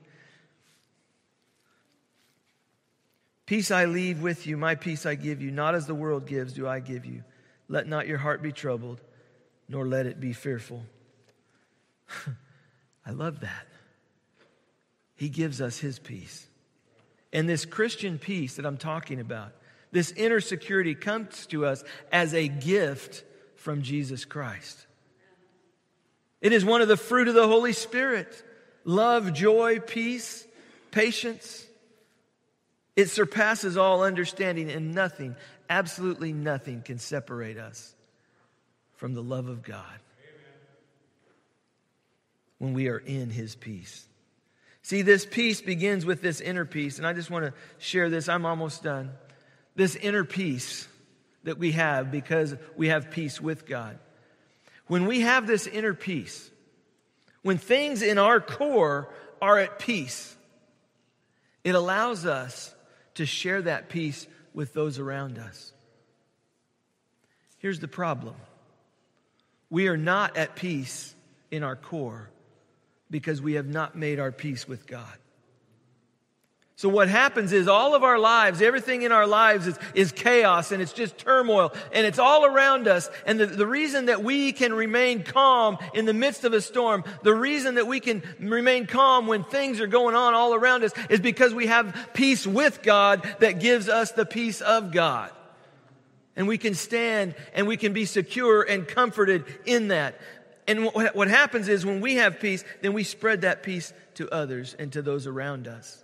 Peace 3.45 3.71
I 3.71 3.85
leave 3.85 4.21
with 4.21 4.45
you, 4.45 4.57
my 4.57 4.75
peace 4.75 5.07
I 5.07 5.15
give 5.15 5.41
you. 5.41 5.49
Not 5.49 5.73
as 5.73 5.87
the 5.87 5.95
world 5.95 6.27
gives, 6.27 6.53
do 6.53 6.67
I 6.67 6.81
give 6.81 7.05
you. 7.05 7.23
Let 7.67 7.87
not 7.87 8.05
your 8.05 8.19
heart 8.19 8.43
be 8.43 8.51
troubled, 8.51 9.01
nor 9.67 9.87
let 9.87 10.05
it 10.05 10.19
be 10.19 10.33
fearful. 10.33 10.83
I 13.05 13.11
love 13.11 13.39
that. 13.39 13.65
He 15.15 15.29
gives 15.29 15.61
us 15.61 15.79
his 15.79 15.97
peace. 15.97 16.48
And 17.31 17.47
this 17.47 17.65
Christian 17.65 18.17
peace 18.17 18.55
that 18.55 18.65
I'm 18.65 18.77
talking 18.77 19.19
about, 19.19 19.53
this 19.91 20.11
inner 20.11 20.39
security 20.39 20.95
comes 20.95 21.45
to 21.47 21.65
us 21.65 21.83
as 22.11 22.33
a 22.33 22.47
gift 22.47 23.23
from 23.55 23.81
Jesus 23.81 24.25
Christ. 24.25 24.85
It 26.41 26.53
is 26.53 26.63
one 26.63 26.81
of 26.81 26.87
the 26.87 26.97
fruit 26.97 27.27
of 27.27 27.33
the 27.33 27.47
Holy 27.47 27.73
Spirit 27.73 28.43
love, 28.85 29.33
joy, 29.33 29.79
peace, 29.79 30.47
patience. 30.91 31.65
It 32.95 33.07
surpasses 33.07 33.77
all 33.77 34.03
understanding, 34.03 34.71
and 34.71 34.93
nothing, 34.93 35.35
absolutely 35.69 36.33
nothing, 36.33 36.81
can 36.81 36.97
separate 36.97 37.57
us 37.57 37.93
from 38.95 39.13
the 39.13 39.23
love 39.23 39.47
of 39.47 39.63
God 39.63 39.99
when 42.57 42.73
we 42.73 42.89
are 42.89 42.97
in 42.97 43.29
His 43.29 43.55
peace. 43.55 44.08
See, 44.81 45.01
this 45.01 45.25
peace 45.25 45.61
begins 45.61 46.05
with 46.05 46.21
this 46.21 46.41
inner 46.41 46.65
peace, 46.65 46.97
and 46.97 47.05
I 47.05 47.13
just 47.13 47.29
want 47.29 47.45
to 47.45 47.53
share 47.77 48.09
this. 48.09 48.29
I'm 48.29 48.45
almost 48.45 48.83
done. 48.83 49.11
This 49.75 49.95
inner 49.95 50.23
peace 50.23 50.87
that 51.43 51.57
we 51.57 51.73
have 51.73 52.11
because 52.11 52.55
we 52.75 52.87
have 52.87 53.11
peace 53.11 53.39
with 53.39 53.65
God. 53.65 53.99
When 54.87 55.05
we 55.05 55.21
have 55.21 55.47
this 55.47 55.67
inner 55.67 55.93
peace, 55.93 56.49
when 57.41 57.57
things 57.57 58.01
in 58.01 58.17
our 58.17 58.39
core 58.39 59.13
are 59.41 59.57
at 59.59 59.79
peace, 59.79 60.35
it 61.63 61.75
allows 61.75 62.25
us 62.25 62.73
to 63.15 63.25
share 63.25 63.61
that 63.61 63.89
peace 63.89 64.27
with 64.53 64.73
those 64.73 64.97
around 64.99 65.37
us. 65.37 65.73
Here's 67.59 67.79
the 67.79 67.87
problem 67.87 68.35
we 69.69 69.87
are 69.87 69.97
not 69.97 70.37
at 70.37 70.55
peace 70.55 71.13
in 71.51 71.63
our 71.63 71.75
core 71.75 72.29
because 73.09 73.41
we 73.41 73.53
have 73.53 73.67
not 73.67 73.95
made 73.95 74.19
our 74.19 74.31
peace 74.31 74.67
with 74.67 74.87
God. 74.87 75.17
So 76.79 76.87
what 76.87 77.09
happens 77.09 77.51
is 77.51 77.67
all 77.67 77.93
of 77.93 78.05
our 78.05 78.17
lives, 78.17 78.61
everything 78.61 79.01
in 79.01 79.11
our 79.11 79.27
lives 79.27 79.67
is, 79.67 79.77
is 79.93 80.13
chaos 80.13 80.71
and 80.71 80.81
it's 80.81 80.93
just 80.93 81.17
turmoil 81.17 81.73
and 81.91 82.07
it's 82.07 82.19
all 82.19 82.45
around 82.45 82.87
us. 82.87 83.09
And 83.25 83.37
the, 83.37 83.47
the 83.47 83.67
reason 83.67 84.05
that 84.05 84.23
we 84.23 84.53
can 84.53 84.71
remain 84.71 85.23
calm 85.23 85.77
in 85.93 86.05
the 86.05 86.13
midst 86.13 86.45
of 86.45 86.53
a 86.53 86.61
storm, 86.61 87.03
the 87.21 87.35
reason 87.35 87.75
that 87.75 87.85
we 87.85 87.99
can 87.99 88.23
remain 88.39 88.87
calm 88.87 89.27
when 89.27 89.43
things 89.43 89.81
are 89.81 89.87
going 89.87 90.15
on 90.15 90.33
all 90.35 90.53
around 90.53 90.85
us 90.85 90.93
is 91.09 91.19
because 91.19 91.53
we 91.53 91.67
have 91.67 92.11
peace 92.13 92.47
with 92.47 92.81
God 92.81 93.27
that 93.39 93.59
gives 93.59 93.89
us 93.89 94.13
the 94.13 94.25
peace 94.25 94.61
of 94.61 94.93
God. 94.93 95.31
And 96.37 96.47
we 96.47 96.57
can 96.57 96.75
stand 96.75 97.35
and 97.53 97.67
we 97.67 97.75
can 97.75 97.91
be 97.91 98.05
secure 98.05 98.61
and 98.63 98.87
comforted 98.87 99.43
in 99.65 99.89
that. 99.89 100.17
And 100.69 100.86
what, 100.86 101.15
what 101.15 101.27
happens 101.27 101.67
is 101.67 101.84
when 101.84 101.99
we 101.99 102.17
have 102.17 102.39
peace, 102.39 102.63
then 102.84 102.93
we 102.93 103.03
spread 103.03 103.41
that 103.41 103.63
peace 103.63 103.91
to 104.13 104.29
others 104.29 104.75
and 104.77 104.93
to 104.93 105.01
those 105.01 105.25
around 105.25 105.67
us. 105.67 106.03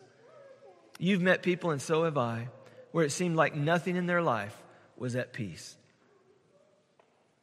You've 0.97 1.21
met 1.21 1.43
people, 1.43 1.69
and 1.69 1.79
so 1.79 2.05
have 2.05 2.17
I, 2.17 2.47
where 2.91 3.05
it 3.05 3.11
seemed 3.11 3.35
like 3.35 3.53
nothing 3.53 3.95
in 3.95 4.07
their 4.07 4.23
life 4.23 4.59
was 4.97 5.15
at 5.15 5.33
peace. 5.33 5.77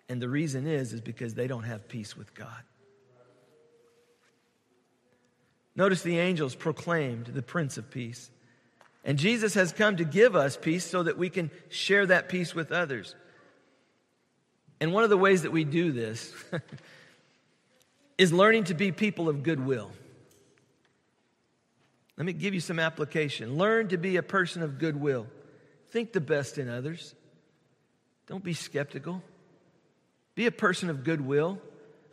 And 0.09 0.21
the 0.21 0.29
reason 0.29 0.67
is, 0.67 0.93
is 0.93 1.01
because 1.01 1.35
they 1.35 1.47
don't 1.47 1.63
have 1.63 1.87
peace 1.87 2.17
with 2.17 2.35
God. 2.35 2.65
Notice 5.77 6.03
the 6.03 6.19
angels 6.19 6.57
proclaimed 6.57 7.27
the 7.27 7.41
Prince 7.41 7.79
of 7.79 7.89
Peace. 7.89 8.33
And 9.05 9.17
Jesus 9.17 9.55
has 9.55 9.73
come 9.73 9.97
to 9.99 10.05
give 10.05 10.35
us 10.35 10.57
peace 10.57 10.85
so 10.85 11.05
that 11.05 11.17
we 11.17 11.31
can 11.31 11.53
share 11.69 12.05
that 12.05 12.29
peace 12.29 12.53
with 12.53 12.73
others. 12.73 13.15
And 14.81 14.93
one 14.93 15.05
of 15.05 15.11
the 15.11 15.17
ways 15.17 15.43
that 15.43 15.53
we 15.53 15.63
do 15.63 15.93
this 15.93 16.35
is 18.23 18.33
learning 18.33 18.63
to 18.63 18.75
be 18.75 18.93
people 18.93 19.29
of 19.29 19.43
goodwill. 19.43 19.91
Let 22.17 22.25
me 22.25 22.33
give 22.33 22.55
you 22.55 22.61
some 22.61 22.79
application. 22.79 23.57
Learn 23.57 23.89
to 23.89 23.97
be 23.97 24.17
a 24.17 24.23
person 24.23 24.63
of 24.63 24.79
goodwill. 24.79 25.27
Think 25.89 26.13
the 26.13 26.21
best 26.21 26.57
in 26.57 26.69
others. 26.69 27.17
Don't 28.29 28.45
be 28.45 28.55
skeptical. 28.55 29.25
Be 30.37 30.47
a 30.47 30.53
person 30.53 30.89
of 30.89 31.03
goodwill. 31.03 31.59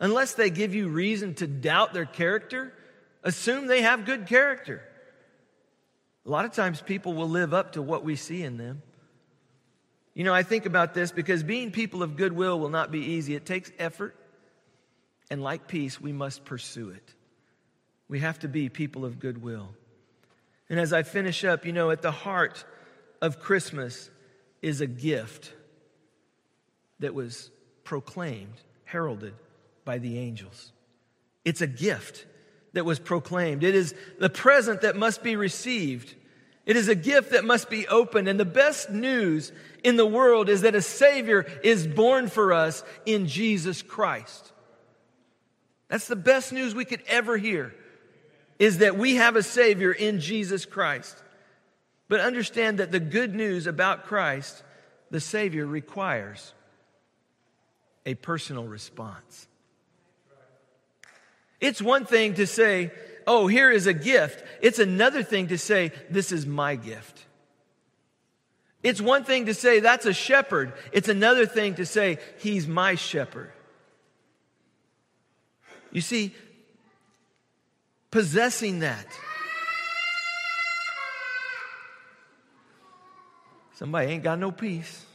Unless 0.00 0.32
they 0.32 0.50
give 0.50 0.74
you 0.74 0.88
reason 0.88 1.34
to 1.34 1.46
doubt 1.46 1.94
their 1.94 2.06
character, 2.06 2.72
assume 3.22 3.68
they 3.68 3.82
have 3.82 4.04
good 4.04 4.26
character. 4.26 4.82
A 6.26 6.28
lot 6.28 6.44
of 6.44 6.50
times 6.50 6.82
people 6.82 7.12
will 7.12 7.28
live 7.28 7.54
up 7.54 7.74
to 7.74 7.82
what 7.82 8.02
we 8.02 8.16
see 8.16 8.42
in 8.42 8.56
them. 8.56 8.82
You 10.14 10.24
know, 10.24 10.34
I 10.34 10.42
think 10.42 10.66
about 10.66 10.92
this 10.92 11.12
because 11.12 11.44
being 11.44 11.70
people 11.70 12.02
of 12.02 12.16
goodwill 12.16 12.58
will 12.58 12.68
not 12.68 12.90
be 12.90 12.98
easy. 12.98 13.36
It 13.36 13.46
takes 13.46 13.70
effort. 13.78 14.16
And 15.30 15.42
like 15.42 15.68
peace, 15.68 16.00
we 16.00 16.12
must 16.12 16.44
pursue 16.44 16.90
it. 16.90 17.14
We 18.08 18.18
have 18.18 18.40
to 18.40 18.48
be 18.48 18.68
people 18.68 19.04
of 19.04 19.20
goodwill. 19.20 19.68
And 20.68 20.80
as 20.80 20.92
I 20.92 21.04
finish 21.04 21.44
up, 21.44 21.64
you 21.64 21.72
know, 21.72 21.90
at 21.90 22.02
the 22.02 22.10
heart 22.10 22.64
of 23.22 23.40
Christmas 23.40 24.10
is 24.62 24.80
a 24.80 24.86
gift 24.86 25.52
that 26.98 27.14
was 27.14 27.50
proclaimed, 27.84 28.54
heralded 28.84 29.34
by 29.84 29.98
the 29.98 30.18
angels. 30.18 30.72
It's 31.44 31.60
a 31.60 31.66
gift 31.66 32.26
that 32.72 32.84
was 32.84 32.98
proclaimed. 32.98 33.64
It 33.64 33.74
is 33.74 33.94
the 34.18 34.30
present 34.30 34.82
that 34.82 34.96
must 34.96 35.22
be 35.22 35.36
received. 35.36 36.14
It 36.66 36.76
is 36.76 36.88
a 36.88 36.94
gift 36.94 37.32
that 37.32 37.44
must 37.44 37.70
be 37.70 37.88
opened. 37.88 38.28
And 38.28 38.38
the 38.38 38.44
best 38.44 38.90
news 38.90 39.50
in 39.82 39.96
the 39.96 40.06
world 40.06 40.48
is 40.48 40.62
that 40.62 40.74
a 40.74 40.82
Savior 40.82 41.46
is 41.64 41.86
born 41.86 42.28
for 42.28 42.52
us 42.52 42.84
in 43.06 43.26
Jesus 43.26 43.82
Christ. 43.82 44.52
That's 45.90 46.08
the 46.08 46.16
best 46.16 46.52
news 46.52 46.74
we 46.74 46.86
could 46.86 47.02
ever 47.06 47.36
hear. 47.36 47.74
is 48.60 48.78
that 48.78 48.98
we 48.98 49.16
have 49.16 49.36
a 49.36 49.42
Savior 49.42 49.90
in 49.90 50.20
Jesus 50.20 50.66
Christ. 50.66 51.16
But 52.08 52.20
understand 52.20 52.78
that 52.78 52.92
the 52.92 53.00
good 53.00 53.34
news 53.34 53.66
about 53.66 54.04
Christ, 54.04 54.62
the 55.10 55.18
Savior, 55.18 55.66
requires 55.66 56.52
a 58.04 58.14
personal 58.14 58.64
response. 58.64 59.48
It's 61.58 61.80
one 61.80 62.04
thing 62.04 62.34
to 62.34 62.46
say, 62.46 62.90
oh, 63.26 63.46
here 63.46 63.70
is 63.70 63.86
a 63.86 63.94
gift. 63.94 64.44
It's 64.60 64.78
another 64.78 65.22
thing 65.22 65.48
to 65.48 65.58
say, 65.58 65.92
this 66.10 66.30
is 66.30 66.44
my 66.44 66.76
gift. 66.76 67.24
It's 68.82 69.00
one 69.00 69.24
thing 69.24 69.46
to 69.46 69.54
say, 69.54 69.80
that's 69.80 70.06
a 70.06 70.12
shepherd. 70.12 70.74
It's 70.92 71.08
another 71.08 71.46
thing 71.46 71.76
to 71.76 71.86
say, 71.86 72.18
he's 72.38 72.66
my 72.68 72.94
shepherd. 72.94 73.52
You 75.92 76.00
see, 76.00 76.34
possessing 78.10 78.80
that. 78.80 79.06
Somebody 83.74 84.12
ain't 84.12 84.22
got 84.22 84.38
no 84.38 84.50
peace. 84.50 85.06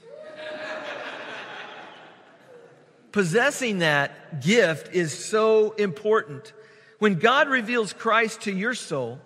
Possessing 3.11 3.79
that 3.79 4.41
gift 4.41 4.93
is 4.93 5.17
so 5.17 5.71
important. 5.71 6.51
When 6.99 7.15
God 7.15 7.47
reveals 7.47 7.93
Christ 7.93 8.41
to 8.41 8.51
your 8.51 8.73
soul, 8.73 9.19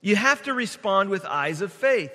you 0.00 0.14
have 0.14 0.42
to 0.44 0.54
respond 0.54 1.10
with 1.10 1.24
eyes 1.24 1.60
of 1.60 1.72
faith. 1.72 2.12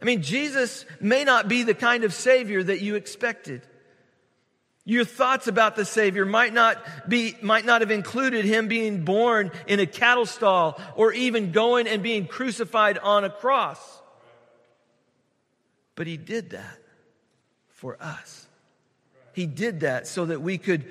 I 0.00 0.04
mean, 0.04 0.22
Jesus 0.22 0.86
may 1.00 1.24
not 1.24 1.48
be 1.48 1.64
the 1.64 1.74
kind 1.74 2.04
of 2.04 2.14
Savior 2.14 2.62
that 2.62 2.80
you 2.80 2.94
expected. 2.94 3.62
Your 4.90 5.04
thoughts 5.04 5.46
about 5.46 5.76
the 5.76 5.84
Savior 5.84 6.26
might 6.26 6.52
not 6.52 6.84
be, 7.08 7.36
might 7.42 7.64
not 7.64 7.80
have 7.80 7.92
included 7.92 8.44
him 8.44 8.66
being 8.66 9.04
born 9.04 9.52
in 9.68 9.78
a 9.78 9.86
cattle 9.86 10.26
stall 10.26 10.80
or 10.96 11.12
even 11.12 11.52
going 11.52 11.86
and 11.86 12.02
being 12.02 12.26
crucified 12.26 12.98
on 12.98 13.22
a 13.22 13.30
cross. 13.30 13.78
But 15.94 16.08
he 16.08 16.16
did 16.16 16.50
that 16.50 16.76
for 17.68 17.98
us. 18.00 18.48
He 19.32 19.46
did 19.46 19.80
that 19.80 20.08
so 20.08 20.26
that 20.26 20.42
we 20.42 20.58
could 20.58 20.86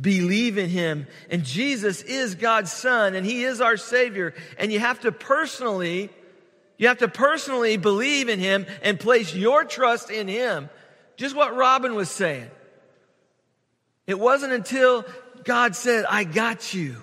believe 0.00 0.56
in 0.56 0.70
him. 0.70 1.06
And 1.28 1.44
Jesus 1.44 2.00
is 2.00 2.36
God's 2.36 2.72
son 2.72 3.14
and 3.14 3.26
he 3.26 3.44
is 3.44 3.60
our 3.60 3.76
savior. 3.76 4.32
And 4.56 4.72
you 4.72 4.80
have 4.80 5.00
to 5.00 5.12
personally 5.12 6.08
you 6.78 6.88
have 6.88 6.98
to 6.98 7.08
personally 7.08 7.76
believe 7.76 8.30
in 8.30 8.38
him 8.40 8.64
and 8.82 8.98
place 8.98 9.34
your 9.34 9.62
trust 9.64 10.10
in 10.10 10.26
him. 10.26 10.70
Just 11.18 11.36
what 11.36 11.54
Robin 11.54 11.94
was 11.94 12.08
saying. 12.08 12.50
It 14.12 14.18
wasn't 14.18 14.52
until 14.52 15.06
God 15.42 15.74
said, 15.74 16.04
I 16.06 16.24
got 16.24 16.74
you. 16.74 17.02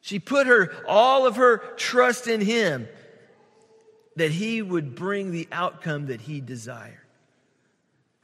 She 0.00 0.18
put 0.18 0.48
her, 0.48 0.74
all 0.88 1.28
of 1.28 1.36
her 1.36 1.58
trust 1.76 2.26
in 2.26 2.40
him 2.40 2.88
that 4.16 4.32
he 4.32 4.60
would 4.60 4.96
bring 4.96 5.30
the 5.30 5.46
outcome 5.52 6.06
that 6.06 6.20
he 6.20 6.40
desired. 6.40 6.98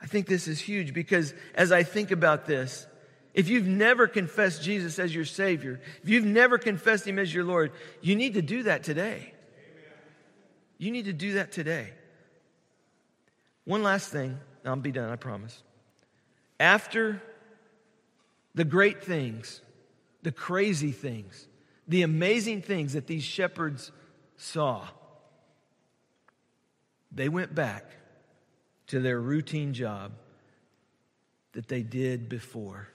I 0.02 0.06
think 0.06 0.26
this 0.26 0.48
is 0.48 0.58
huge 0.58 0.92
because 0.92 1.34
as 1.54 1.70
I 1.70 1.84
think 1.84 2.10
about 2.10 2.46
this, 2.46 2.84
if 3.32 3.48
you've 3.48 3.68
never 3.68 4.08
confessed 4.08 4.60
Jesus 4.60 4.98
as 4.98 5.14
your 5.14 5.24
Savior, 5.24 5.80
if 6.02 6.08
you've 6.08 6.24
never 6.24 6.58
confessed 6.58 7.06
Him 7.06 7.20
as 7.20 7.32
your 7.32 7.44
Lord, 7.44 7.70
you 8.00 8.16
need 8.16 8.34
to 8.34 8.42
do 8.42 8.64
that 8.64 8.82
today. 8.82 9.32
You 10.78 10.90
need 10.90 11.04
to 11.04 11.12
do 11.12 11.34
that 11.34 11.52
today. 11.52 11.90
One 13.64 13.84
last 13.84 14.10
thing, 14.10 14.38
I'll 14.64 14.74
be 14.74 14.90
done, 14.90 15.10
I 15.10 15.16
promise. 15.16 15.62
After 16.58 17.22
the 18.54 18.64
great 18.64 19.02
things, 19.02 19.60
the 20.22 20.32
crazy 20.32 20.92
things, 20.92 21.48
the 21.88 22.02
amazing 22.02 22.62
things 22.62 22.92
that 22.92 23.06
these 23.06 23.24
shepherds 23.24 23.90
saw, 24.36 24.86
they 27.12 27.28
went 27.28 27.54
back 27.54 27.84
to 28.88 29.00
their 29.00 29.20
routine 29.20 29.74
job 29.74 30.12
that 31.52 31.68
they 31.68 31.82
did 31.82 32.28
before. 32.28 32.88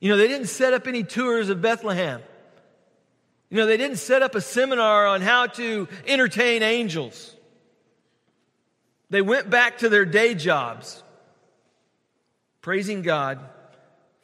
You 0.00 0.08
know, 0.10 0.16
they 0.16 0.28
didn't 0.28 0.48
set 0.48 0.72
up 0.72 0.86
any 0.86 1.04
tours 1.04 1.48
of 1.48 1.62
Bethlehem. 1.62 2.20
You 3.50 3.58
know, 3.58 3.66
they 3.66 3.76
didn't 3.76 3.98
set 3.98 4.22
up 4.22 4.34
a 4.34 4.40
seminar 4.40 5.06
on 5.06 5.20
how 5.20 5.46
to 5.46 5.86
entertain 6.06 6.62
angels. 6.62 7.36
They 9.10 9.22
went 9.22 9.50
back 9.50 9.78
to 9.78 9.88
their 9.88 10.06
day 10.06 10.34
jobs, 10.34 11.02
praising 12.62 13.02
God 13.02 13.38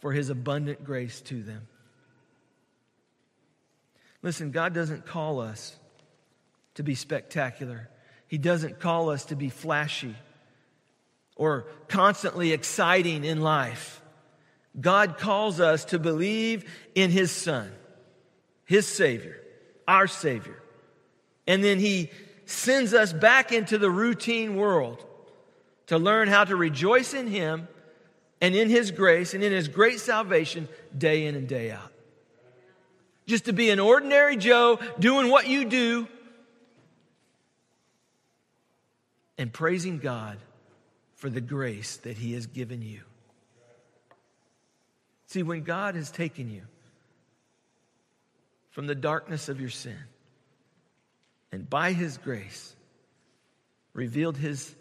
for 0.00 0.12
his 0.12 0.30
abundant 0.30 0.84
grace 0.84 1.20
to 1.22 1.42
them. 1.42 1.66
Listen, 4.22 4.50
God 4.50 4.74
doesn't 4.74 5.06
call 5.06 5.40
us 5.40 5.76
to 6.74 6.82
be 6.82 6.94
spectacular. 6.94 7.88
He 8.26 8.38
doesn't 8.38 8.80
call 8.80 9.10
us 9.10 9.26
to 9.26 9.36
be 9.36 9.48
flashy 9.48 10.14
or 11.36 11.66
constantly 11.88 12.52
exciting 12.52 13.24
in 13.24 13.40
life. 13.40 14.02
God 14.80 15.18
calls 15.18 15.60
us 15.60 15.86
to 15.86 15.98
believe 15.98 16.64
in 16.94 17.10
His 17.10 17.30
Son 17.30 17.72
his 18.68 18.86
Savior, 18.86 19.40
our 19.88 20.06
Savior. 20.06 20.62
And 21.46 21.64
then 21.64 21.78
he 21.78 22.10
sends 22.44 22.92
us 22.92 23.14
back 23.14 23.50
into 23.50 23.78
the 23.78 23.90
routine 23.90 24.56
world 24.56 25.02
to 25.86 25.98
learn 25.98 26.28
how 26.28 26.44
to 26.44 26.54
rejoice 26.54 27.14
in 27.14 27.26
him 27.26 27.66
and 28.40 28.54
in 28.54 28.68
his 28.68 28.90
grace 28.90 29.34
and 29.34 29.42
in 29.42 29.52
his 29.52 29.68
great 29.68 30.00
salvation 30.00 30.68
day 30.96 31.26
in 31.26 31.34
and 31.34 31.48
day 31.48 31.70
out. 31.70 31.92
Just 33.26 33.44
to 33.46 33.52
be 33.52 33.70
an 33.70 33.80
ordinary 33.80 34.36
Joe 34.36 34.78
doing 34.98 35.28
what 35.28 35.48
you 35.48 35.64
do 35.64 36.08
and 39.36 39.52
praising 39.52 39.98
God 39.98 40.38
for 41.16 41.28
the 41.28 41.40
grace 41.40 41.96
that 41.98 42.16
he 42.16 42.32
has 42.34 42.46
given 42.46 42.80
you. 42.80 43.00
See, 45.26 45.42
when 45.42 45.62
God 45.62 45.94
has 45.94 46.10
taken 46.10 46.50
you, 46.50 46.62
from 48.78 48.86
the 48.86 48.94
darkness 48.94 49.48
of 49.48 49.60
your 49.60 49.70
sin. 49.70 49.98
And 51.50 51.68
by 51.68 51.94
his 51.94 52.16
grace, 52.16 52.76
revealed 53.92 54.36
his 54.36 54.72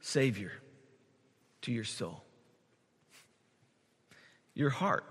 Savior 0.00 0.50
to 1.62 1.70
your 1.70 1.84
soul. 1.84 2.24
Your 4.56 4.70
heart 4.70 5.04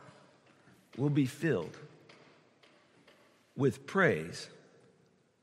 will 0.98 1.12
be 1.12 1.28
filled 1.28 1.78
with 3.56 3.86
praise 3.86 4.50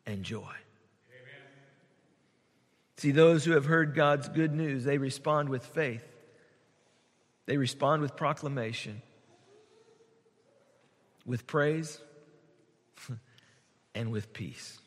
and 0.05 0.25
joy. 0.25 0.41
Amen. 0.41 1.41
See, 2.97 3.13
those 3.13 3.45
who 3.45 3.53
have 3.53 3.65
heard 3.65 3.95
God's 3.95 4.29
good 4.29 4.53
news, 4.53 4.83
they 4.83 4.99
respond 4.99 5.49
with 5.49 5.65
faith, 5.65 6.03
they 7.47 7.57
respond 7.57 8.03
with 8.03 8.17
proclamation, 8.17 9.01
with 11.25 11.47
praise 11.47 12.01
and 13.95 14.11
with 14.11 14.33
peace. 14.33 14.79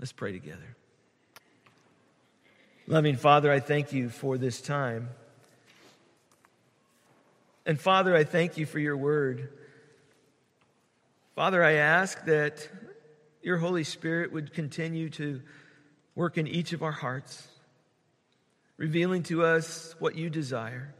Let's 0.00 0.12
pray 0.12 0.32
together. 0.32 0.76
Loving 2.88 3.14
Father, 3.14 3.52
I 3.52 3.60
thank 3.60 3.92
you 3.92 4.08
for 4.08 4.36
this 4.36 4.60
time. 4.60 5.10
And 7.66 7.80
Father, 7.80 8.14
I 8.14 8.24
thank 8.24 8.56
you 8.56 8.66
for 8.66 8.78
your 8.78 8.96
word. 8.96 9.52
Father, 11.34 11.62
I 11.62 11.72
ask 11.74 12.24
that 12.24 12.68
your 13.42 13.58
Holy 13.58 13.84
Spirit 13.84 14.32
would 14.32 14.52
continue 14.52 15.10
to 15.10 15.42
work 16.14 16.38
in 16.38 16.46
each 16.46 16.72
of 16.72 16.82
our 16.82 16.92
hearts, 16.92 17.46
revealing 18.76 19.22
to 19.24 19.44
us 19.44 19.94
what 19.98 20.16
you 20.16 20.30
desire. 20.30 20.94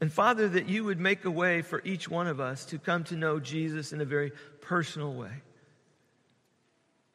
And 0.00 0.12
Father, 0.12 0.48
that 0.48 0.68
you 0.68 0.84
would 0.84 1.00
make 1.00 1.24
a 1.24 1.30
way 1.30 1.62
for 1.62 1.82
each 1.84 2.08
one 2.08 2.28
of 2.28 2.38
us 2.38 2.64
to 2.66 2.78
come 2.78 3.04
to 3.04 3.16
know 3.16 3.40
Jesus 3.40 3.92
in 3.92 4.00
a 4.00 4.04
very 4.04 4.32
personal 4.60 5.12
way. 5.12 5.42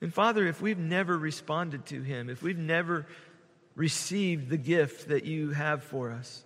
And 0.02 0.14
Father, 0.14 0.46
if 0.48 0.62
we've 0.62 0.78
never 0.78 1.18
responded 1.18 1.86
to 1.88 2.02
him, 2.02 2.30
if 2.30 2.42
we've 2.44 2.58
never 2.58 3.06
received 3.76 4.50
the 4.50 4.58
gift 4.58 5.08
that 5.08 5.24
you 5.24 5.52
have 5.52 5.82
for 5.84 6.12
us, 6.12 6.44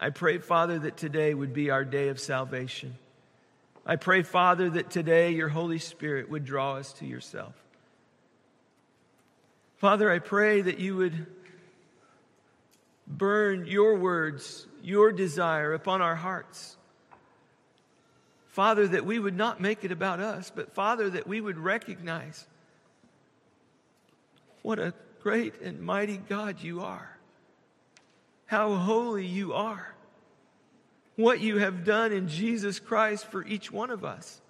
I 0.00 0.10
pray, 0.10 0.38
Father, 0.38 0.78
that 0.78 0.96
today 0.96 1.34
would 1.34 1.52
be 1.52 1.70
our 1.70 1.84
day 1.84 2.08
of 2.08 2.18
salvation. 2.18 2.96
I 3.84 3.96
pray, 3.96 4.22
Father, 4.22 4.70
that 4.70 4.90
today 4.90 5.32
your 5.32 5.48
Holy 5.48 5.78
Spirit 5.78 6.30
would 6.30 6.44
draw 6.44 6.76
us 6.76 6.94
to 6.94 7.06
yourself. 7.06 7.52
Father, 9.76 10.10
I 10.10 10.18
pray 10.18 10.62
that 10.62 10.78
you 10.78 10.96
would 10.96 11.26
burn 13.06 13.66
your 13.66 13.96
words 13.96 14.66
your 14.82 15.12
desire 15.12 15.74
upon 15.74 16.00
our 16.00 16.14
hearts. 16.14 16.76
Father, 18.48 18.88
that 18.88 19.04
we 19.06 19.18
would 19.18 19.36
not 19.36 19.60
make 19.60 19.84
it 19.84 19.92
about 19.92 20.20
us, 20.20 20.50
but 20.54 20.72
Father, 20.72 21.10
that 21.10 21.26
we 21.26 21.40
would 21.40 21.58
recognize 21.58 22.46
what 24.62 24.78
a 24.78 24.94
great 25.22 25.60
and 25.60 25.80
mighty 25.80 26.16
God 26.16 26.62
you 26.62 26.80
are, 26.80 27.16
how 28.50 28.74
holy 28.74 29.24
you 29.24 29.52
are, 29.52 29.94
what 31.14 31.38
you 31.38 31.58
have 31.58 31.84
done 31.84 32.10
in 32.10 32.26
Jesus 32.26 32.80
Christ 32.80 33.26
for 33.26 33.46
each 33.46 33.70
one 33.70 33.90
of 33.90 34.04
us. 34.04 34.40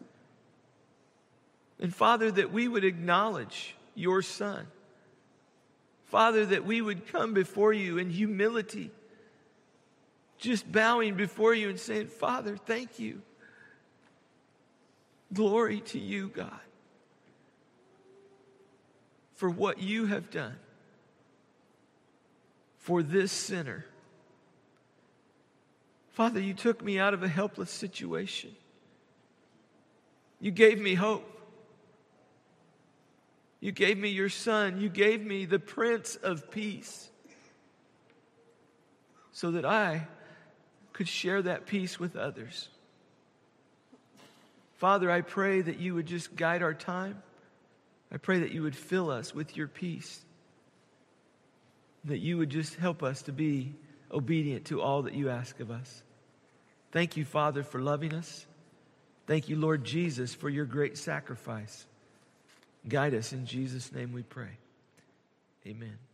And 1.79 1.95
Father, 1.95 2.31
that 2.31 2.51
we 2.51 2.67
would 2.67 2.83
acknowledge 2.83 3.77
your 3.95 4.23
Son. 4.23 4.67
Father, 6.07 6.47
that 6.47 6.65
we 6.65 6.81
would 6.81 7.09
come 7.09 7.35
before 7.35 7.75
you 7.75 7.99
in 7.99 8.09
humility, 8.09 8.91
just 10.39 10.73
bowing 10.73 11.15
before 11.15 11.53
you 11.53 11.69
and 11.69 11.79
saying, 11.79 12.07
Father, 12.07 12.57
thank 12.57 12.99
you. 12.99 13.21
Glory 15.31 15.81
to 15.81 15.99
you, 15.99 16.29
God, 16.29 16.61
for 19.35 19.51
what 19.51 19.79
you 19.79 20.07
have 20.07 20.31
done 20.31 20.57
for 22.79 23.03
this 23.03 23.31
sinner. 23.31 23.85
Father, 26.13 26.41
you 26.41 26.55
took 26.55 26.83
me 26.83 26.99
out 26.99 27.15
of 27.15 27.23
a 27.23 27.29
helpless 27.29 27.71
situation. 27.71 28.51
You 30.41 30.51
gave 30.51 30.81
me 30.81 30.95
hope. 30.95 31.27
You 33.61 33.73
gave 33.73 33.99
me 33.99 34.09
your 34.09 34.29
son. 34.29 34.81
You 34.81 34.89
gave 34.89 35.25
me 35.25 35.45
the 35.45 35.59
Prince 35.59 36.17
of 36.17 36.51
Peace 36.51 37.11
so 39.33 39.53
that 39.53 39.65
I 39.65 40.07
could 40.93 41.09
share 41.09 41.43
that 41.43 41.67
peace 41.67 41.99
with 41.99 42.17
others. 42.17 42.69
Father, 44.77 45.11
I 45.11 45.21
pray 45.21 45.61
that 45.61 45.79
you 45.79 45.95
would 45.95 46.07
just 46.07 46.35
guide 46.35 46.63
our 46.63 46.75
time. 46.75 47.23
I 48.11 48.17
pray 48.17 48.41
that 48.41 48.51
you 48.51 48.63
would 48.63 48.75
fill 48.75 49.11
us 49.11 49.35
with 49.35 49.57
your 49.57 49.69
peace, 49.69 50.21
that 52.05 52.19
you 52.19 52.39
would 52.39 52.51
just 52.51 52.75
help 52.75 53.03
us 53.03 53.23
to 53.23 53.33
be 53.33 53.75
obedient 54.13 54.67
to 54.67 54.81
all 54.81 55.03
that 55.03 55.15
you 55.15 55.31
ask 55.31 55.61
of 55.61 55.71
us. 55.71 56.03
Thank 56.93 57.17
you, 57.17 57.25
Father, 57.25 57.63
for 57.63 57.81
loving 57.81 58.13
us. 58.15 58.47
Thank 59.27 59.49
you, 59.49 59.57
Lord 59.57 59.85
Jesus, 59.85 60.35
for 60.35 60.49
your 60.49 60.65
great 60.65 60.99
sacrifice. 60.99 61.87
Guide 62.89 63.15
us 63.15 63.33
in 63.33 63.47
Jesus' 63.47 63.93
name 63.93 64.13
we 64.13 64.23
pray. 64.23 64.59
Amen. 65.67 66.10